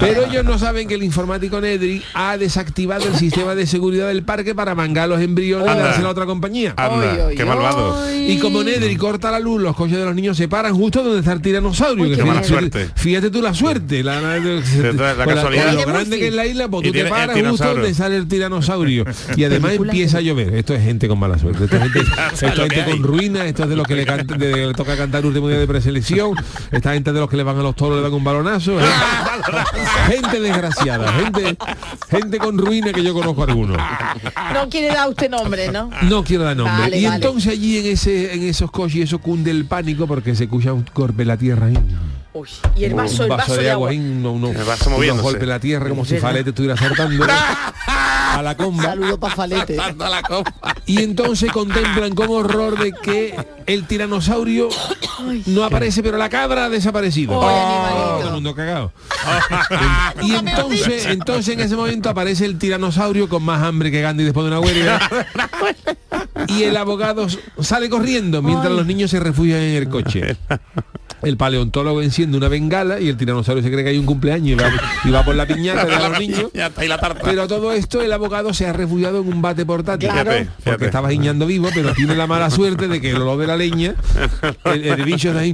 [0.00, 4.22] Pero ellos no saben que el informático Nedri ha desactivado el sistema de seguridad del
[4.22, 5.84] parque para mangar los embriones y Anda.
[5.84, 6.74] dárselo a otra compañía.
[6.76, 7.98] Anda, qué malvado.
[8.16, 11.18] Y como Nedri corta la luz, los coches de los niños se paran justo donde
[11.20, 12.04] está el tiranosaurio.
[12.04, 12.88] Uy, que qué fíjate- mala suerte.
[12.94, 15.72] Fíjate tú la suerte, la, la- la- la con casualidad.
[15.74, 18.16] lo grande que es la isla, pues Y tú te el paras justo donde sale
[18.16, 19.04] el tiranosaurio.
[19.36, 20.54] Y además empieza a llover.
[20.54, 21.64] Esto es gente con mala suerte.
[21.64, 22.00] Esto es gente,
[22.46, 25.26] esto con ruinas, esto es de los que le, canta- de- de- le toca cantar
[25.26, 26.32] último día de preselección.
[26.70, 28.76] Esta gente de los que le van a los toros le dan un balonazo.
[28.78, 28.92] Gente,
[30.22, 31.56] gente desgraciada, gente,
[32.10, 33.76] gente con ruina que yo conozco algunos.
[34.52, 35.90] No quiere dar usted nombre, ¿no?
[36.02, 36.78] No quiero dar nombre.
[36.78, 37.16] Vale, y vale.
[37.16, 40.84] entonces allí en ese en esos coches eso cunde el pánico porque se escucha un
[41.22, 41.66] en la tierra.
[41.66, 41.76] ahí.
[42.34, 43.90] Uy, y el vaso, un el vaso de agua.
[43.90, 45.36] ahí, uno- uno- El vaso moviéndose.
[45.38, 48.84] en la tierra como si Falete estuviera saltando a la comba.
[48.84, 49.76] Saludo para Falete.
[50.86, 54.70] Y entonces contemplan con horror de que el tiranosaurio
[55.46, 57.38] no aparece, pero la cabra ha desaparecido.
[57.38, 58.92] Todo el mundo cagado.
[60.22, 64.44] y entonces, entonces en ese momento aparece el tiranosaurio con más hambre que Gandhi después
[64.44, 65.00] de una huelga.
[66.48, 67.26] y el abogado
[67.60, 70.36] sale corriendo mientras los niños se refugian en el coche.
[71.22, 74.54] El paleontólogo enciende una bengala y el tiranosaurio se cree que hay un cumpleaños y
[74.54, 74.70] va,
[75.04, 76.46] y va por la piñata de los niños.
[76.52, 77.20] La tarta.
[77.24, 80.08] Pero todo esto el abogado se ha refugiado en un bate portátil.
[80.10, 80.32] Claro.
[80.32, 83.46] Fíjate, Porque estaba guiñando vivo, pero tiene la mala suerte de que el olor de
[83.46, 83.94] la leña,
[84.64, 85.52] el, el bicho de ahí,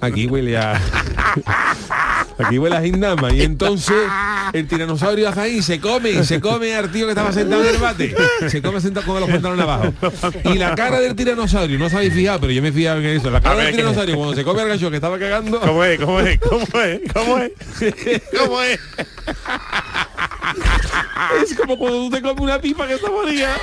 [0.00, 0.80] aquí huele a.
[2.38, 3.32] Aquí huele a gindama.
[3.32, 3.96] Y entonces
[4.52, 7.74] el tiranosaurio hace ahí, se come, y se come al tío que estaba sentado en
[7.74, 8.14] el bate.
[8.48, 9.92] Se come sentado con los pantalones abajo.
[10.44, 13.06] Y la cara del tiranosaurio, no os habéis fijado, pero yo me he fijado en
[13.06, 13.30] eso.
[13.30, 15.60] La cara ver, del tiranosaurio cuando se come al gacho que estaba cagando.
[15.60, 16.00] ¿Cómo es?
[16.00, 16.40] ¿Cómo es?
[16.40, 17.00] ¿Cómo es?
[17.12, 17.52] ¿Cómo es?
[18.38, 18.80] ¿Cómo es?
[21.42, 23.56] Es como cuando tú te comes una pipa que está morida.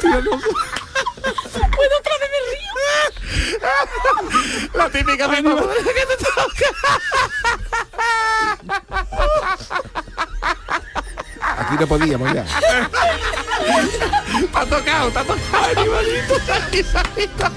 [0.00, 1.99] ¿Puedo otra vez me río?
[4.74, 6.26] La típica pipa que te
[11.58, 12.44] Aquí no podíamos ya.
[14.40, 17.50] Está tocado, está tocado, animalito, animalito.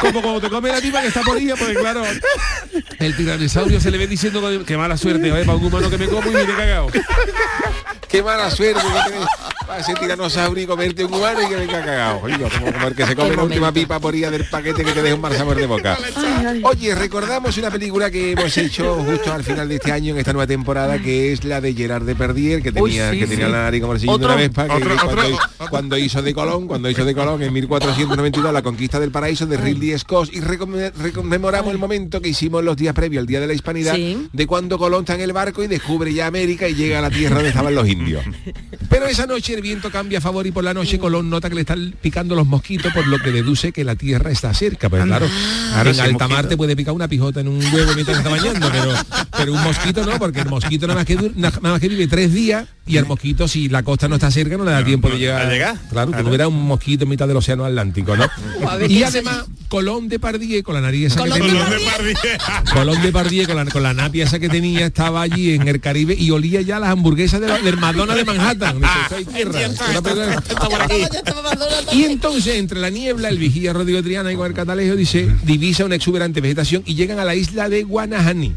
[0.00, 2.04] Como cuando te come la tipa que está morida, porque claro,
[3.00, 5.44] el tiranosaurio se le ve diciendo que- mala suerte, ¿vale?
[5.44, 6.88] para un humano que me como y me he cagado.
[8.08, 9.26] Qué mala suerte que tenés
[9.66, 12.20] para ese tiranosaurio y comerte un humano y que venga cagado.
[12.22, 14.92] Oye, como, como el que se come la última pipa por ir del paquete que
[14.92, 15.98] te deja un mal sabor de boca.
[16.62, 20.32] Oye, recordamos una película que hemos hecho justo al final de este año en esta
[20.32, 23.52] nueva temporada que es la de Gerard Depardieu que tenía, sí, que tenía sí.
[23.52, 25.38] la nariz como el sillón de una vespa que otro, cuando, otro,
[25.70, 29.56] cuando hizo de Colón, cuando hizo de Colón en 1492 la conquista del paraíso de
[29.58, 33.46] Ridley Scott y recome- recomemoramos el momento que hicimos los días previos al Día de
[33.48, 34.28] la Hispanidad Sí.
[34.32, 37.10] de cuando Colón está en el barco y descubre ya América y llega a la
[37.10, 37.97] tierra donde estaban los indios.
[38.88, 41.54] Pero esa noche el viento cambia a favor y por la noche Colón nota que
[41.54, 44.88] le están picando los mosquitos, por lo que deduce que la tierra está cerca.
[44.88, 45.26] Pues claro,
[45.72, 48.68] Claro, en alta mar te puede picar una pijota en un huevo mientras está bañando,
[48.70, 48.92] pero,
[49.36, 52.32] pero un mosquito no, porque el mosquito nada más que, nada más que vive tres
[52.32, 55.18] días y el mosquito si la costa no está cerca no le da tiempo de
[55.18, 55.42] llegar.
[55.42, 55.76] a llegar.
[55.90, 58.14] Claro, que no hubiera un mosquito en mitad del océano Atlántico,
[58.88, 63.02] y ¿qué además, Colón de Pardier, con la nariz esa que Colón de tenía, Colón
[63.02, 66.14] de Pardier con la, con la napia esa que tenía estaba allí en el Caribe
[66.18, 68.80] y olía ya las hamburguesas de la- del Madonna de Manhattan.
[71.92, 75.84] Y entonces entre la niebla el vigía Rodrigo Triana y con el catalejo dice divisa
[75.84, 78.54] una exuberante vegetación y llegan a la isla de Guanahani.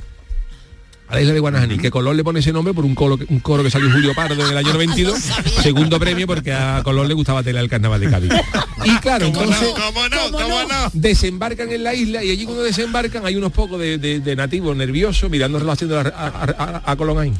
[1.11, 3.39] A la isla de Guanahani, que Colón le pone ese nombre por un coro, un
[3.41, 5.19] coro que salió Julio Pardo en el año 92,
[5.61, 8.31] segundo premio porque a Colón le gustaba tener el carnaval de Cádiz.
[8.83, 10.31] Y claro, entonces ¿Cómo no?
[10.31, 10.89] ¿Cómo no?
[10.93, 14.75] desembarcan en la isla y allí cuando desembarcan hay unos pocos de, de- de nativos
[14.75, 17.31] nerviosos mirándolo haciendo a, a- a- a Colón ahí.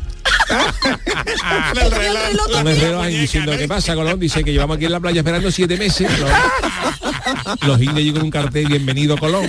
[1.81, 2.51] El reloj.
[2.51, 4.19] Con el reloj ahí diciendo, ¿qué pasa, Colón?
[4.19, 6.07] Dice que llevamos aquí en la playa esperando siete meses.
[6.19, 6.29] Los,
[7.67, 9.47] los indios allí con un cartel, bienvenido Colón.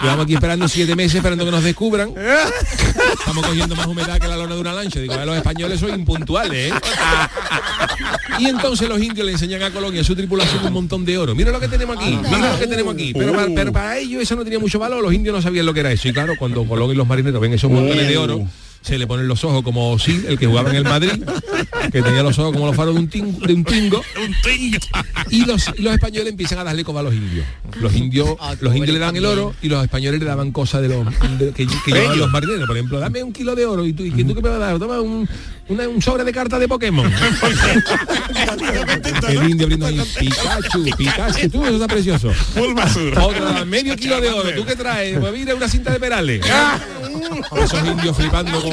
[0.00, 2.14] Llevamos aquí esperando siete meses, esperando que nos descubran.
[3.28, 5.00] Estamos cogiendo más humedad que la lona de una lancha.
[5.00, 6.74] Digo, "A los españoles son impuntuales, ¿eh?
[8.38, 11.18] Y entonces los indios le enseñan a Colón y a su tripulación un montón de
[11.18, 11.34] oro.
[11.34, 13.12] Mira lo que tenemos aquí, mira lo que tenemos aquí.
[13.12, 15.74] Pero, para, pero para ellos eso no tenía mucho valor, los indios no sabían lo
[15.74, 16.08] que era eso.
[16.08, 18.46] Y claro, cuando Colón y los marineros ven esos montones de oro,
[18.82, 21.22] se le ponen los ojos como Sid, el que jugaba en el Madrid,
[21.92, 24.02] que tenía los ojos como los faros de un, tin- de un tingo.
[25.30, 27.44] Y los, y los españoles empiezan a darle coba a los indios.
[27.80, 30.88] Los indios, los indios le dan el oro y los españoles le daban cosas de
[30.88, 31.04] los
[31.38, 32.66] de- que, que llevaban los marineros.
[32.66, 34.58] Por ejemplo, dame un kilo de oro y tú, ¿y tú qué me vas a
[34.58, 34.78] dar?
[34.78, 35.28] Toma un,
[35.68, 37.10] una- un sobre de cartas de Pokémon.
[39.28, 42.32] el indio abriendo ahí, Pikachu, Pikachu, tú, eso está precioso.
[43.20, 45.18] Otra, medio kilo de oro, ¿tú qué traes?
[45.18, 46.40] Pues mira, una cinta de perales.
[47.62, 48.67] Esos indios flipando con-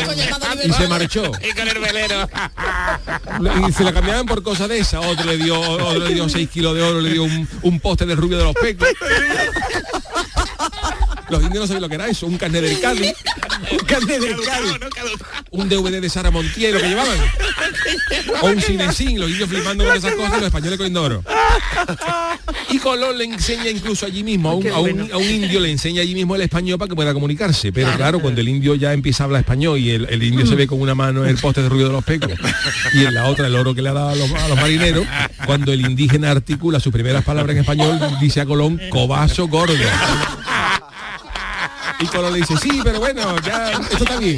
[0.63, 1.31] y se marchó.
[1.41, 2.29] Y con el velero.
[3.67, 4.99] Y se la cambiaban por cosas de esa.
[4.99, 8.05] Otro le dio, otro le dio 6 kilos de oro, le dio un, un poste
[8.05, 8.87] de rubio de los pecos.
[11.29, 13.13] Los indios no sabían lo que era eso, un carnet del Cádiz.
[13.71, 14.73] Un carnet del Cádiz.
[15.51, 17.17] Un DVD de Sara Montiel, lo que llevaban.
[18.41, 21.23] O un cinesín, los indios flipando con esas cosas y los españoles cogiendo oro.
[22.71, 25.71] Y Colón le enseña incluso allí mismo, a un, a un- a un indio le
[25.71, 27.71] enseña allí mismo el español para que pueda comunicarse.
[27.71, 30.55] Pero claro, cuando el indio ya empieza a hablar español y el, el indio se
[30.55, 32.31] ve con una mano en el poste de ruido de los pecos
[32.93, 35.05] y en la otra el oro que le ha dado a los, a los marineros,
[35.45, 39.73] cuando el indígena articula sus primeras palabras en español, dice a Colón, cobazo gordo.
[41.99, 44.37] Y Colón le dice, sí, pero bueno, ya, esto está bien.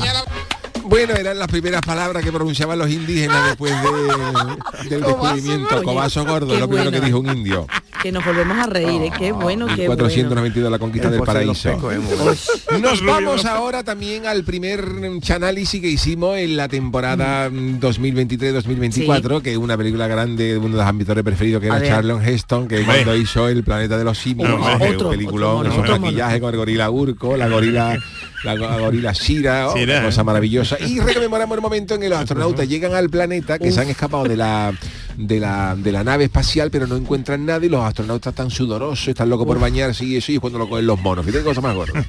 [0.84, 5.84] Bueno, eran las primeras palabras que pronunciaban los indígenas después de- del descubrimiento.
[5.84, 6.92] Cobazo gordo, Qué lo primero bueno.
[7.02, 7.68] que dijo un indio.
[8.02, 9.12] Que nos volvemos a reír, ¿eh?
[9.18, 9.95] qué bueno, qué bueno.
[10.04, 11.70] 492 la conquista El del de paraíso.
[11.72, 12.80] pecos, eh.
[12.80, 14.86] Nos vamos ahora también al primer
[15.34, 20.78] análisis que hicimos en la temporada mm, 2023-2024, que es una película grande de uno
[20.78, 21.89] de los mis preferidos, que A era ver.
[21.89, 26.00] Charlton Heston, que cuando hizo El planeta de los simios, que es Otro, mono, mono.
[26.00, 27.98] maquillajes con el gorila Urco, la gorila
[28.43, 30.24] la, go- la gorila Shira, oh, Shira, una cosa ¿eh?
[30.24, 30.78] maravillosa.
[30.80, 34.24] Y recomemoramos el momento en que los astronautas llegan al planeta, que se han escapado
[34.26, 34.72] de la,
[35.18, 39.07] de la de la nave espacial, pero no encuentran nada y los astronautas están sudorosos,
[39.07, 41.26] están locos por bañarse y eso, y cuando lo cogen los monos.
[41.26, 42.05] Fíjate cosa más gorda.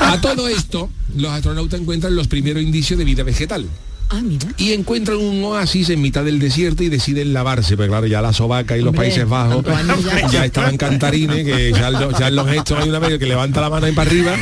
[0.00, 3.66] A todo esto, los astronautas encuentran los primeros indicios de vida vegetal.
[4.10, 4.48] Ah, mira.
[4.56, 8.32] Y encuentran un oasis en mitad del desierto y deciden lavarse, pero claro, ya la
[8.32, 9.62] sobaca y los Hombre, Países Bajos
[10.02, 10.28] ya.
[10.32, 13.68] ya estaban cantarines, que ya, lo- ya los gestos hay una vez que levanta la
[13.68, 14.34] mano ahí para arriba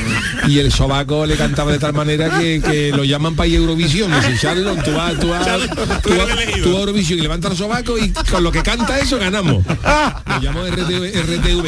[0.46, 4.10] y el sobaco le cantaba de tal manera que, que lo llaman país Eurovisión.
[4.14, 7.56] Dice, Charlon, tú vas, tú vas, tú vas, tú vas a Eurovisión y levanta el
[7.56, 9.64] sobaco y con lo que canta eso ganamos.
[9.66, 11.12] Lo llamo RTV.
[11.24, 11.66] RTV.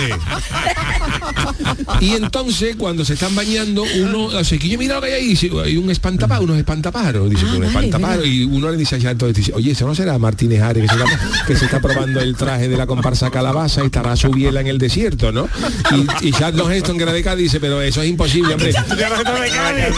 [2.00, 5.12] Y entonces cuando se están bañando, uno, o sea, que yo mira lo que hay
[5.14, 7.87] ahí, dice, hay un espantapájaros, unos espantapájaros, dice, Ah, un vale,
[8.24, 11.02] y uno le dice a Charlton, dice, oye, eso no será Martínez Ares que se,
[11.04, 14.60] está, que se está probando el traje de la comparsa calabaza y estará su biela
[14.60, 15.48] en el desierto, ¿no?
[16.22, 18.72] Y, y Charlton Heston, que era de Cádiz, dice, pero eso es imposible, hombre.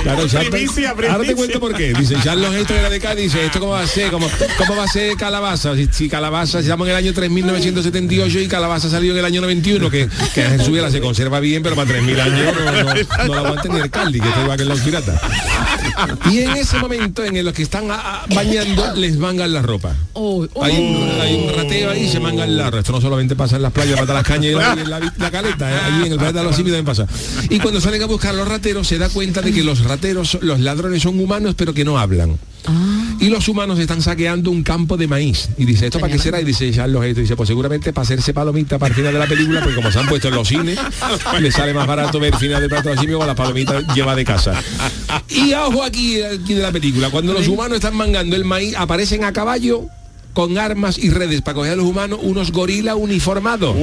[0.03, 0.51] Claro, Charlton-
[1.11, 1.93] ahora te cuento por qué.
[1.95, 4.11] Dice, Charlton Heston era de Cádiz, dice, ¿esto cómo va a ser?
[4.11, 4.28] ¿Cómo,
[4.59, 5.74] cómo va a ser calabaza?
[5.76, 9.91] Si, si calabaza, estamos en el año 3978 y calabaza salió en el año 91,
[9.91, 13.41] que, que su biela se conserva bien, pero para 3.000 años no, no, no la
[13.49, 15.20] aguanta ni el Caldi, que está igual que en los piratas.
[16.30, 19.62] Y en ese momento en el que está están a- a- bañando les mangan la
[19.62, 19.95] ropa.
[20.12, 20.64] Oh, oh.
[20.64, 22.78] Hay un, hay un rateo ahí y se mangan la ropa.
[22.81, 25.12] Esto no solamente pasa en las playas, mata las cañas y la, y en la,
[25.18, 25.81] la caleta, ¿eh?
[25.85, 27.07] allí en el planeta de los simios también pasa.
[27.49, 30.61] Y cuando salen a buscar los rateros se da cuenta de que los rateros, los
[30.61, 32.39] ladrones son humanos pero que no hablan.
[33.21, 35.51] Y los humanos están saqueando un campo de maíz.
[35.59, 36.41] Y dice, ¿esto para qué será?
[36.41, 37.21] Y dice Charles esto.
[37.21, 39.93] Y dice, pues seguramente para hacerse palomita para el final de la película, porque como
[39.93, 40.79] se han puesto en los cines,
[41.39, 44.16] le sale más barato ver el final de Plato de Simio con las palomitas lleva
[44.16, 44.61] de casa.
[45.29, 49.25] Y ojo aquí, aquí de la película, cuando los humanos están mangando el maíz, aparecen
[49.25, 49.87] a caballo
[50.33, 53.74] con armas y redes para coger a los humanos unos gorilas uniformados.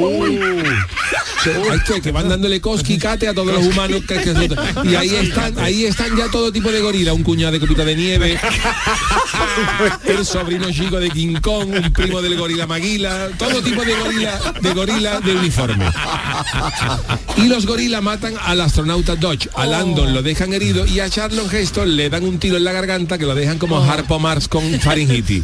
[1.43, 4.49] Que- que, que van dándole cosquicate a todos los humanos que- que-
[4.83, 7.95] y ahí están ahí están ya todo tipo de gorila un cuñado de copita de
[7.95, 8.37] nieve
[10.05, 14.39] el sobrino chico de King Kong un primo del gorila Maguila todo tipo de gorila
[14.61, 15.85] de gorila de uniforme.
[17.37, 21.53] Y los gorilas matan al astronauta Dodge a Landon lo dejan herido y a Charlon
[21.53, 24.63] Heston le dan un tiro en la garganta que lo dejan como Harpo Marx con
[24.81, 25.43] faringitis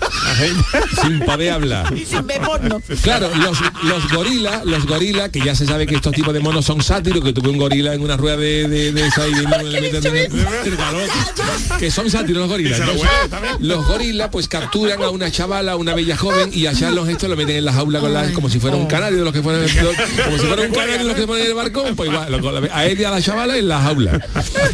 [1.01, 2.81] sin poder hablar Y sin ver porno.
[3.01, 6.65] Claro, los, los gorilas, los gorilas, que ya se sabe que estos tipos de monos
[6.65, 9.33] son sátiros, que tuve un gorila en una rueda de, de, de esa y
[11.79, 12.79] que son sátiros los gorilas.
[13.59, 17.27] Los gorilas pues capturan a una chavala, a una bella joven y a Charlos esto
[17.27, 19.41] lo meten en la jaula con la, como si fuera un canario de los que
[19.41, 19.63] fueran
[20.25, 22.73] como si fuera un canario de los que ponen en el barcón, pues igual, lo-
[22.73, 24.25] a él y a la chavala en la jaula.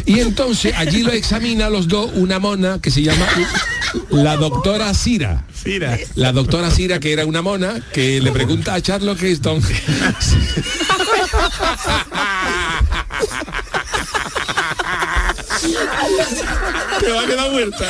[0.06, 3.26] Y entonces allí lo examina a los dos una mona que se llama
[4.10, 5.44] la doctora Cira.
[6.14, 9.62] La doctora Cira, que era una mona, que le pregunta a Charles Heston
[17.00, 17.86] Te va a quedar muerta.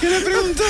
[0.00, 0.64] ¿Qué le preguntó?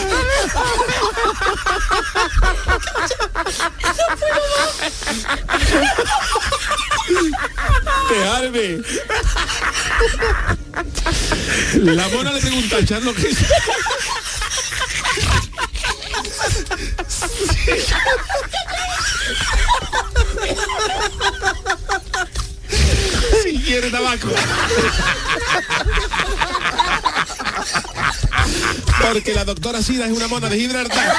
[8.10, 8.82] Dejarme.
[11.74, 13.46] La mona le pregunta a Charles Heston.
[23.42, 24.28] Si quiere tabaco.
[29.12, 31.14] Porque la doctora Sida es una mona de Gibraltar.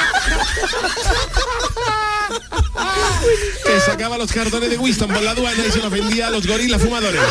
[3.66, 6.46] Que sacaba los cartones de Winston por la aduana y se los vendía a los
[6.48, 7.22] gorilas fumadores.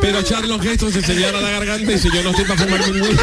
[0.00, 3.18] Pero Charles Geston se señala la garganta y dice yo no estoy para un Winston-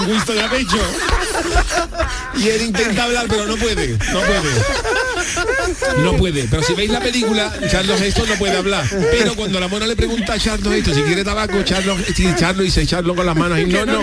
[0.00, 0.78] un Winston a pecho.
[2.36, 4.64] Y él intenta hablar pero no puede, no puede.
[6.02, 8.84] No puede, pero si veis la película, Charles Heston no puede hablar.
[9.10, 12.64] Pero cuando la mona le pregunta a Charles Heston si quiere tabaco, Charles, sí, Charles
[12.64, 14.00] dice Charles con las manos y no, no.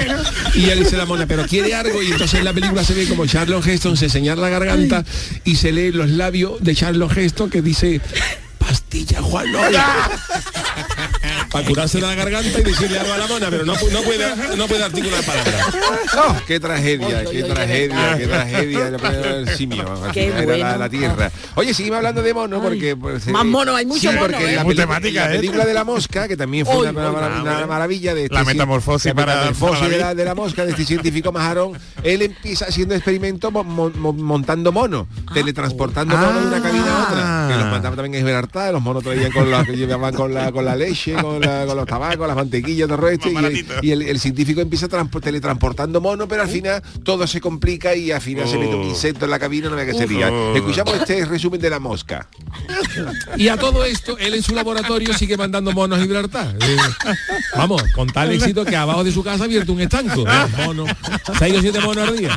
[0.53, 3.07] Y él dice la mona, pero quiere algo y entonces en la película se ve
[3.07, 5.03] como Charles Heston se señala la garganta
[5.43, 8.01] y se lee los labios de Charles Heston que dice
[8.57, 10.11] pastilla Juan Lola.
[11.56, 14.58] Para curarse la garganta y decirle algo a la mona, pero no, pu- no puede
[14.58, 15.68] no puede articular palabras.
[16.18, 19.86] Oh, qué tragedia, qué tragedia, qué tragedia del simio.
[20.14, 21.32] Era la, tierra.
[21.56, 24.51] Oye, seguimos hablando de mono porque pues, Más eh, mono, hay mucho sí, mono, porque
[24.51, 24.56] ¿eh?
[24.58, 25.36] la, Muy temática, la ¿eh?
[25.38, 26.91] película de la mosca, que también fue una,
[27.68, 31.32] maravilla de este La metamorfosis la metamorfosis para de, la de mosca de este científico
[31.32, 31.72] majarón.
[32.03, 37.03] Él empieza haciendo experimentos mo- mo- mo- montando monos, teletransportando monos de una cabina a
[37.08, 37.47] otra.
[37.56, 40.51] Que los mandaba también en Gibraltar, los monos traían con la que llevaban con la
[40.51, 43.91] con la leche, con, la- con los tabacos, las mantequillas, todo esto, y, el, y
[43.91, 48.21] el- el científico empieza transpo- teletransportando monos, pero al final todo se complica y al
[48.21, 50.29] final se mete un insecto en la cabina, no ve qué sería.
[50.55, 52.27] Escuchamos este resumen de la mosca.
[53.37, 56.55] Y a todo esto, él en su laboratorio sigue mandando monos a Gibraltar.
[56.61, 56.77] Eh,
[57.57, 60.23] Vamos, con tal éxito que abajo de su casa ha abierto un estanco.
[60.35, 60.89] Eh, Monos,
[61.39, 62.35] seis o siete monos al día.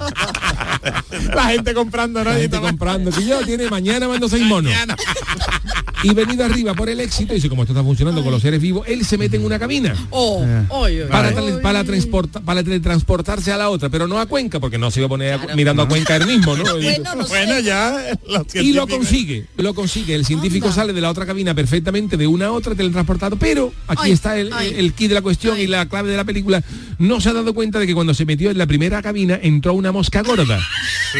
[1.35, 2.31] La gente comprando, ¿no?
[2.31, 3.11] La gente comprando.
[3.11, 4.73] Que yo tiene mañana mando seis monos.
[6.05, 8.61] Y venido arriba por el éxito, y dice, como esto está funcionando con los seres
[8.61, 9.95] vivos, él se mete en una cabina.
[10.11, 14.27] Oh, oy, oy, Para, tele- para, transporta- para teletransportarse a la otra, pero no a
[14.27, 16.65] Cuenca, porque no se iba a poner a- mirando a Cuenca él mismo, ¿no?
[16.79, 17.27] Bueno, no.
[17.27, 17.97] Bueno, ya.
[18.29, 20.15] los y lo consigue, lo consigue.
[20.15, 24.03] El científico sale de la otra cabina perfectamente de una a otra teletransportado, pero aquí
[24.05, 26.63] Ay, está el, el kit de la cuestión y la clave de la película.
[26.99, 29.75] No se ha dado cuenta de que cuando se metió en la primera cabina entró
[29.75, 30.61] una mosca gorda.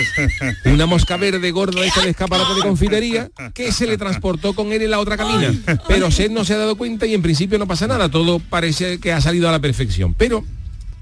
[0.67, 4.83] una mosca verde gorda esta de escaparate de confitería que se le transportó con él
[4.83, 5.53] en la otra cabina.
[5.89, 8.11] Pero Seth no se ha dado cuenta y en principio no pasa nada.
[8.11, 10.15] Todo parece que ha salido a la perfección.
[10.15, 10.45] Pero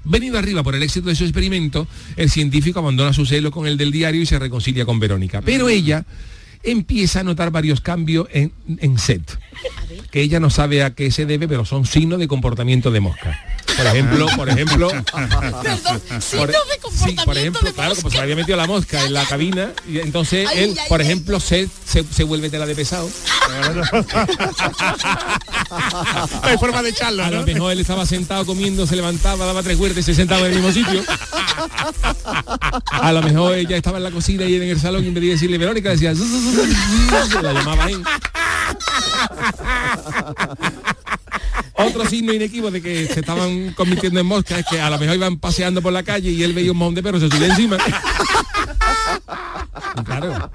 [0.09, 3.75] Venido arriba por el éxito de su experimento, el científico abandona su celo con el
[3.77, 5.41] del diario y se reconcilia con Verónica.
[5.41, 6.05] Pero ella
[6.63, 9.37] empieza a notar varios cambios en, en Seth,
[10.11, 13.39] que ella no sabe a qué se debe, pero son signos de comportamiento de mosca.
[13.75, 16.01] Por ejemplo, por ejemplo, Perdón,
[16.35, 16.55] Por- de
[16.91, 19.69] sí, por ejemplo, de claro, como se le había metido la mosca en la cabina,
[19.87, 21.07] y entonces Ay, él, ay, por ay.
[21.07, 23.07] ejemplo, se, se, se vuelve tela de pesado.
[26.43, 29.77] Hay forma de echarlo, A lo mejor él estaba sentado comiendo, se levantaba, daba tres
[29.77, 31.03] vueltas y se sentaba en el mismo sitio.
[32.89, 35.13] A lo mejor ella estaba en la cocina y él en el salón y en
[35.13, 36.13] vez de decirle Verónica decía
[37.41, 38.01] la llamaba ahí.
[41.73, 45.15] Otro signo inequívoco de que se estaban convirtiendo en moscas es que a lo mejor
[45.15, 47.77] iban paseando por la calle y él veía un mojón de perros, se subía encima.
[50.05, 50.51] Claro.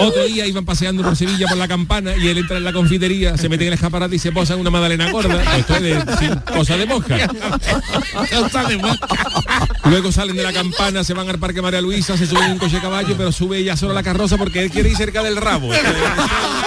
[0.00, 3.36] Otro día iban paseando por Sevilla por la campana y él entra en la confitería,
[3.36, 5.42] se mete en el escaparate y se posa en una magdalena gorda.
[5.56, 7.16] Esto es de, sí, cosa de mosca.
[9.84, 12.58] Luego salen de la campana, se van al Parque María Luisa, se suben en un
[12.58, 15.22] coche de caballo, pero sube ella solo a la carroza porque él quiere ir cerca
[15.22, 15.70] del rabo.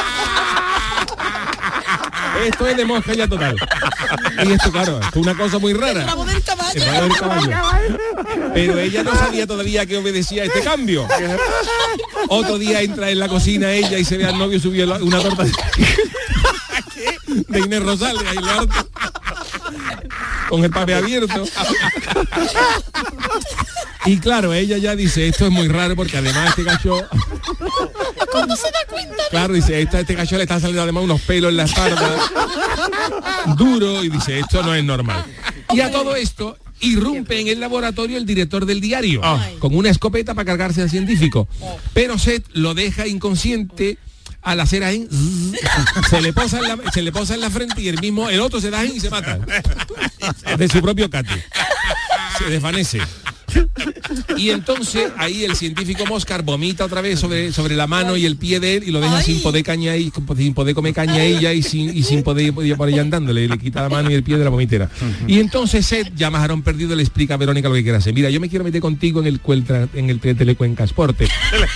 [2.46, 3.56] Esto es de mosca ya total.
[4.46, 6.02] Y esto, claro, esto es una cosa muy rara.
[6.02, 6.72] El rabo del caballo.
[6.74, 7.52] El rabo del caballo.
[8.54, 11.08] Pero ella no sabía todavía que obedecía este cambio.
[12.30, 15.44] Otro día entra en la cocina ella y se ve al novio subió una torta
[17.48, 18.90] de, Inés Rosales ahí harto.
[20.50, 21.44] con el papel abierto.
[24.06, 27.06] Y claro, ella ya dice, esto es muy raro porque además este cacho,
[28.42, 29.24] ¿Cómo se da cuenta?
[29.30, 32.18] claro, dice, esta, este cacho le está saliendo además unos pelos en la espalda,
[33.58, 35.24] duro, y dice, esto no es normal.
[35.74, 39.22] Y a todo esto irrumpe en el laboratorio el director del diario,
[39.60, 41.48] con una escopeta para cargarse al científico.
[41.94, 43.98] Pero Seth lo deja inconsciente
[44.44, 45.08] al hacer ahí
[46.10, 48.40] se le posa en la, se le posa en la frente y el mismo el
[48.40, 49.40] otro se da y se mata
[50.58, 51.44] de su propio cate
[52.38, 53.02] se desvanece
[54.38, 58.38] y entonces ahí el científico Moscar vomita otra vez sobre, sobre la mano y el
[58.38, 61.54] pie de él y lo deja sin poder caña y sin poder comer caña ella
[61.54, 64.24] y sin, y sin poder ir por ahí andándole, le quita la mano y el
[64.24, 64.90] pie de la vomitera.
[65.28, 68.14] Y entonces Seth, más Aarón perdido, le explica a Verónica lo que quiere hacer.
[68.14, 71.28] Mira, yo me quiero meter contigo en el Cueltra- en el Telecuencasporte,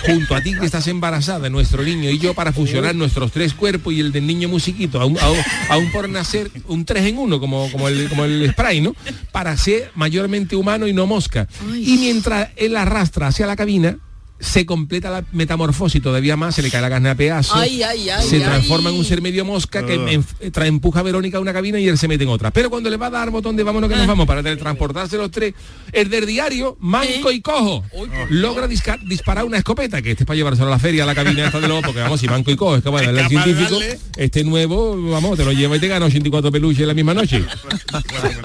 [0.05, 3.93] junto a ti que estás embarazada, nuestro niño y yo para fusionar nuestros tres cuerpos
[3.93, 5.38] y el del niño musiquito, aún, aún,
[5.69, 8.95] aún por nacer un tres en uno, como, como, el, como el spray, ¿no?
[9.32, 11.47] Para ser mayormente humano y no mosca.
[11.76, 13.97] Y mientras él arrastra hacia la cabina,
[14.41, 18.09] se completa la metamorfosis todavía más, se le cae la carne a pedazos, Ay, ay,
[18.09, 18.41] ay, se ay.
[18.41, 20.47] transforma en un ser medio mosca que Ah.
[20.51, 22.51] tra- empuja a Verónica a una cabina y él se mete en otra.
[22.51, 25.31] Pero cuando le va a dar botón de vámonos que nos vamos para teletransportarse los
[25.31, 25.53] tres,
[25.93, 27.83] el del diario, manco y cojo,
[28.29, 31.15] logra disca- disparar una escopeta, que este es para llevárselo a la feria, a la
[31.15, 33.79] cabina esta de lobo, porque vamos, si manco y cojo es capaz de darle científico,
[33.79, 33.99] darle.
[34.17, 37.43] este nuevo, vamos, te lo lleva y te gana 84 peluches en la misma noche.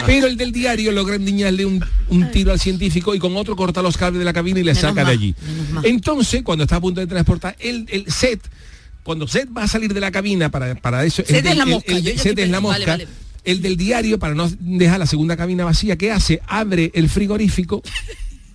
[0.05, 3.83] Pero el del diario logra endiñarle un, un tiro al científico y con otro corta
[3.83, 5.35] los cables de la cabina y le saca de allí.
[5.89, 8.41] Entonces, cuando está a punto de transportar, el, el set,
[9.03, 11.63] cuando Seth va a salir de la cabina para, para eso, el Seth es la
[11.65, 13.09] el- mosca, el estoy es la mosca, vale, vale.
[13.45, 16.41] el del diario, para no dejar la segunda cabina vacía, ¿qué hace?
[16.47, 17.83] Abre el frigorífico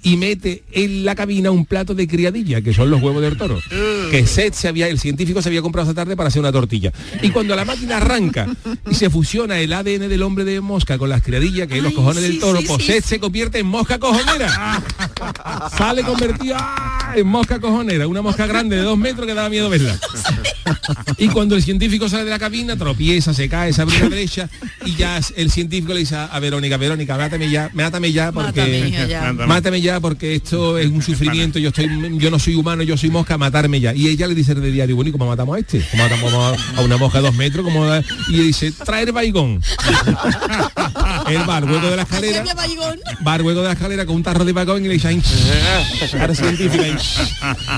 [0.04, 3.60] y mete en la cabina un plato de criadilla, que son los huevos del toro.
[4.10, 6.92] Que Seth se había, el científico se había comprado esa tarde para hacer una tortilla.
[7.22, 8.48] Y cuando la máquina arranca
[8.90, 11.94] y se fusiona el ADN del hombre de mosca con las criadillas, que es los
[11.94, 14.82] cojones sí, del toro, sí, pues sí, Seth se convierte en mosca cojonera.
[15.78, 17.14] Sale convertido ¡ah!
[17.16, 20.00] en mosca cojonera, una mosca grande de dos metros que daba miedo verla.
[21.18, 24.50] Y cuando el científico sale de la cabina, tropieza, se cae, se abre la brecha
[24.86, 29.08] y ya el científico le dice a Verónica, Verónica, mátame ya, mátame ya porque Mátame,
[29.08, 29.34] ya.
[29.34, 33.10] mátame ya porque esto es un sufrimiento, yo estoy yo no soy humano, yo soy
[33.10, 33.94] mosca, matarme ya.
[33.94, 35.86] Y ella le dice de diario, bueno, ¿y cómo matamos a este?
[35.92, 37.64] ¿Cómo matamos a, a una mosca de dos metros?
[37.66, 39.62] ¿Cómo da-?" Y le dice, traer baigón.
[41.52, 42.44] Al hueco de la escalera,
[43.44, 45.22] hueco de la escalera con un tarro de baigón y le dice, "Ay,
[46.12, 46.96] cara científica ahí".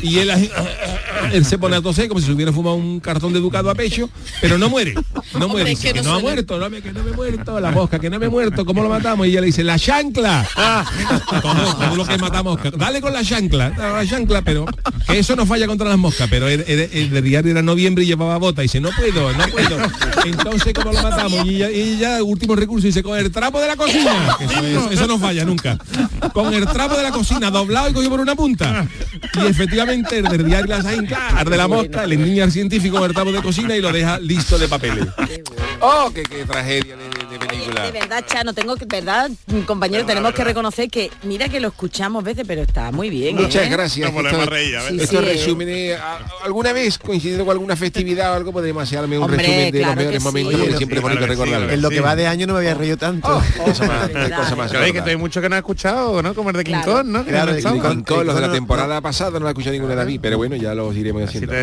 [0.02, 3.70] Y él, se pone a toser como si se hubiera fumado un cartón de ducado
[3.70, 4.10] a pecho,
[4.42, 4.94] pero no muere,
[5.40, 7.60] no muere, dice, que que no ha muerto, no, me- que no me he muerto,
[7.60, 9.26] la mosca, que no me he muerto, ¿cómo lo matamos?
[9.28, 10.48] Y ella le dice, la chancla.
[11.96, 14.66] Lo que matamos, dale con la chancla, la chancla, pero
[15.08, 18.08] que eso no falla contra las moscas, pero el, el- de diario era noviembre y
[18.08, 19.78] llevaba bota, y dice, no puedo, no puedo.
[20.26, 21.46] Entonces, ¿cómo lo matamos?
[21.46, 24.38] Y ella, y último recurso, dice, con el trapo de la cocina,
[24.92, 25.78] eso, no falla nunca.
[26.34, 28.88] Con el trapo de la cocina, doblado y cogido por una punta.
[29.42, 33.08] Y efectivamente, el del diario la chancla, arde la mosca, le endiña al científico con
[33.10, 35.06] el trapo de cocina y lo deja listo de papeles.
[35.82, 36.96] Oh, qué tragedia
[37.92, 39.30] de, verdad, Chano, tengo que, verdad,
[39.66, 43.36] compañero, tenemos que reconocer que, mira que lo escuchamos veces, pero está muy bien.
[43.36, 43.70] Muchas ¿eh?
[43.70, 44.12] gracias.
[44.14, 44.88] Volvemos Estos-.
[44.88, 45.22] Sí, Estos sí, eh.
[45.34, 46.00] resúmenes,
[46.44, 49.96] alguna vez coincidiendo con alguna festividad o algo, podemos hacerme un Hombre, resumen de claro
[49.96, 51.70] los mejores momentos, Oye, siempre es bonito recordarlo.
[51.70, 53.42] En lo que va de año no me había reído tanto.
[53.64, 56.34] cosa más, cosa más Que, hay mucho que no ha escuchado, ¿no?
[56.34, 56.76] Como el de King.
[56.84, 57.24] Kong, ¿no?
[57.26, 57.74] Claro, no.
[57.74, 58.24] King Kong.
[58.24, 60.74] Los de la no- temporada pasada no la escuché ninguna de David, pero bueno, ya
[60.74, 61.54] los iremos haciendo.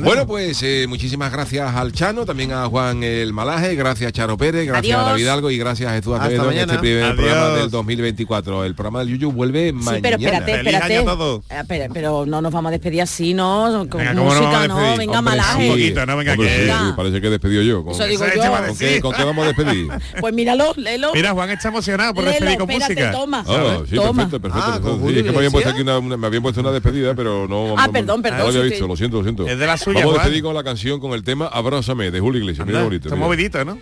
[0.00, 4.36] Bueno, pues eh, muchísimas gracias al Chano, también a Juan el Malaje, gracias a Charo
[4.36, 6.72] Pérez, gracias a David Algo y gracias a Jesús Acevedo en mañana.
[6.72, 7.16] este primer Adiós.
[7.16, 8.64] programa del 2024.
[8.64, 9.98] El programa del Yuyu vuelve Sí, mañana.
[10.02, 10.96] pero espérate, Feliz espérate.
[10.98, 11.44] año a todos.
[11.50, 13.86] Eh, pero, pero no nos vamos a despedir así, ¿no?
[13.90, 14.98] Con Venga, ¿cómo nos música, vamos a no, despedir?
[14.98, 15.58] venga, Hombre, malaje.
[15.62, 15.64] sí.
[15.66, 16.16] Un poquito, ¿no?
[16.16, 17.84] Venga, Hombre, que- sí, parece que he despedido yo.
[17.84, 18.66] ¿Con, Eso digo yo.
[18.66, 19.88] ¿con qué, con qué vamos a despedir?
[20.20, 21.12] Pues míralo, léelo.
[21.14, 23.12] Mira, Juan está emocionado por léelo, despedir con espérate, música.
[23.12, 23.44] toma.
[23.46, 24.12] Ah, sí, Toma.
[24.12, 24.66] perfecto, perfecto.
[24.66, 25.08] Ah, perfecto.
[25.08, 27.48] Sí, es que me habían puesto aquí una, una- me habían puesto una despedida, pero
[27.48, 29.46] no, Ah, no- perdón, no perdón, lo había visto, lo siento, lo siento.
[29.46, 32.20] Es de la suya, Vamos a despedir con la canción, con el tema Abrázame, de
[32.20, 32.66] Julio Iglesias.
[32.66, 33.08] Mira bonito.
[33.08, 33.78] Está movidito, ¿no?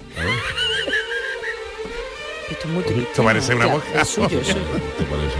[2.62, 3.10] A Esto es muy triste.
[3.10, 3.84] Esto parece una boca.
[4.00, 4.60] es suyo, es suyo.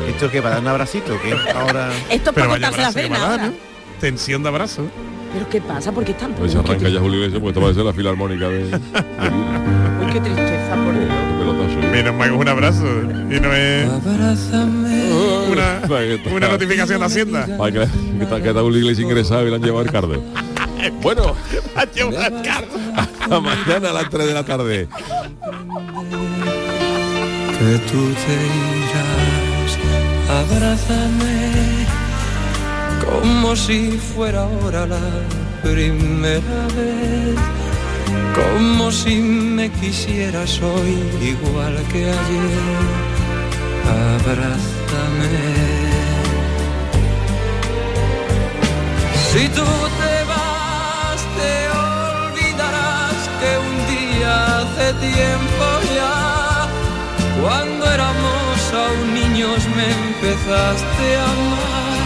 [0.09, 0.43] ¿Esto qué?
[0.43, 1.21] ¿Para dar un abracito?
[1.23, 1.33] ¿Qué?
[1.55, 1.91] Ahora...
[2.11, 3.51] Esto es Pero para vaya cortarse la abrazo que vena va a dar, ahora.
[3.51, 3.55] ¿no?
[4.01, 4.83] Tensión de abrazo.
[5.33, 5.93] Pero ¿qué pasa?
[5.93, 8.65] ¿Por qué están Pues se arranca ya Julio Iglesias, porque esto parece la filarmónica de...
[8.65, 11.91] de Uy, qué tristeza, por Dios.
[11.93, 12.87] Menos mal que es un abrazo.
[13.31, 13.89] Y no es
[15.49, 15.83] una,
[16.35, 17.47] una notificación de Hacienda.
[17.57, 17.79] para que,
[18.19, 20.21] que está, que está Julio Iglesias ingresado y le han llevado el cárcel.
[21.01, 21.37] Bueno,
[21.77, 24.89] hasta mañana a las 3 de la tarde.
[27.63, 28.37] Que tú te
[28.83, 29.71] irás,
[30.41, 31.87] abrázame
[33.05, 33.79] como si
[34.15, 35.07] fuera ahora la
[35.63, 37.39] primera vez,
[38.39, 39.15] como si
[39.57, 40.95] me quisieras hoy
[41.35, 42.85] igual que ayer,
[44.11, 45.35] abrázame.
[49.31, 49.69] Si tú
[50.01, 51.53] te vas, te
[51.87, 55.52] olvidarás que un día hace tiempo
[57.43, 62.03] cuando éramos aún niños me empezaste a amar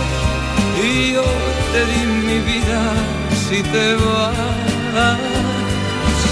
[0.82, 1.24] y yo
[1.72, 2.82] te di mi vida
[3.44, 5.18] si te vas.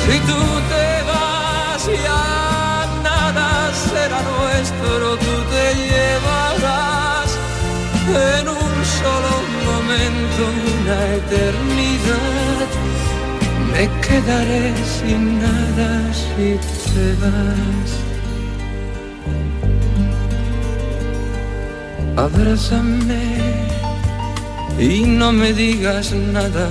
[0.05, 0.41] Si tú
[0.73, 3.49] te vas ya nada
[3.89, 7.31] será nuestro, tú te llevarás
[8.39, 9.33] en un solo
[9.71, 10.41] momento
[10.77, 12.69] una eternidad.
[13.73, 16.59] Me quedaré sin nada si
[16.93, 18.04] te vas.
[22.17, 23.25] Abrázame
[24.79, 26.69] y no me digas nada,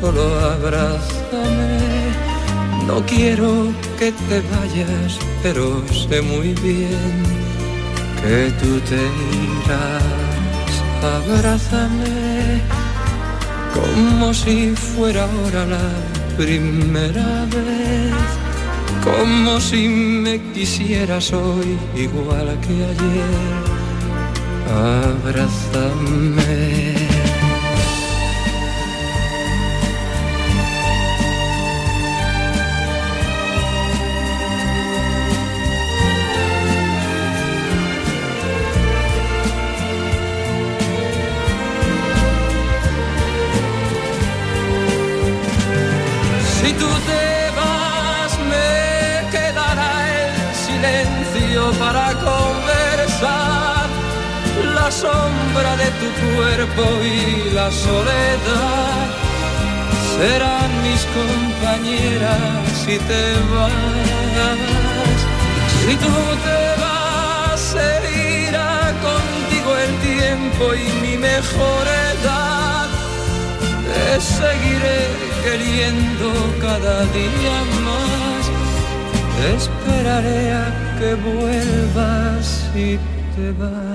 [0.00, 1.78] solo abrázame.
[2.86, 7.22] No quiero que te vayas, pero sé muy bien
[8.22, 9.02] que tú te
[9.56, 10.72] irás.
[11.02, 12.62] Abrázame
[13.74, 18.14] como si fuera ahora la primera vez,
[19.02, 23.77] como si me quisieras hoy igual que ayer.
[24.70, 26.58] Abrázame.
[55.00, 59.06] Sombra de tu cuerpo y la soledad
[60.16, 64.68] serán mis compañeras si te vas.
[65.80, 67.88] Si tú te vas, se
[68.46, 72.88] irá contigo el tiempo y mi mejor edad.
[73.88, 75.00] Te seguiré
[75.44, 76.28] queriendo
[76.66, 78.42] cada día más.
[79.56, 80.66] Esperaré a
[80.98, 82.88] que vuelvas y
[83.34, 83.87] te vas.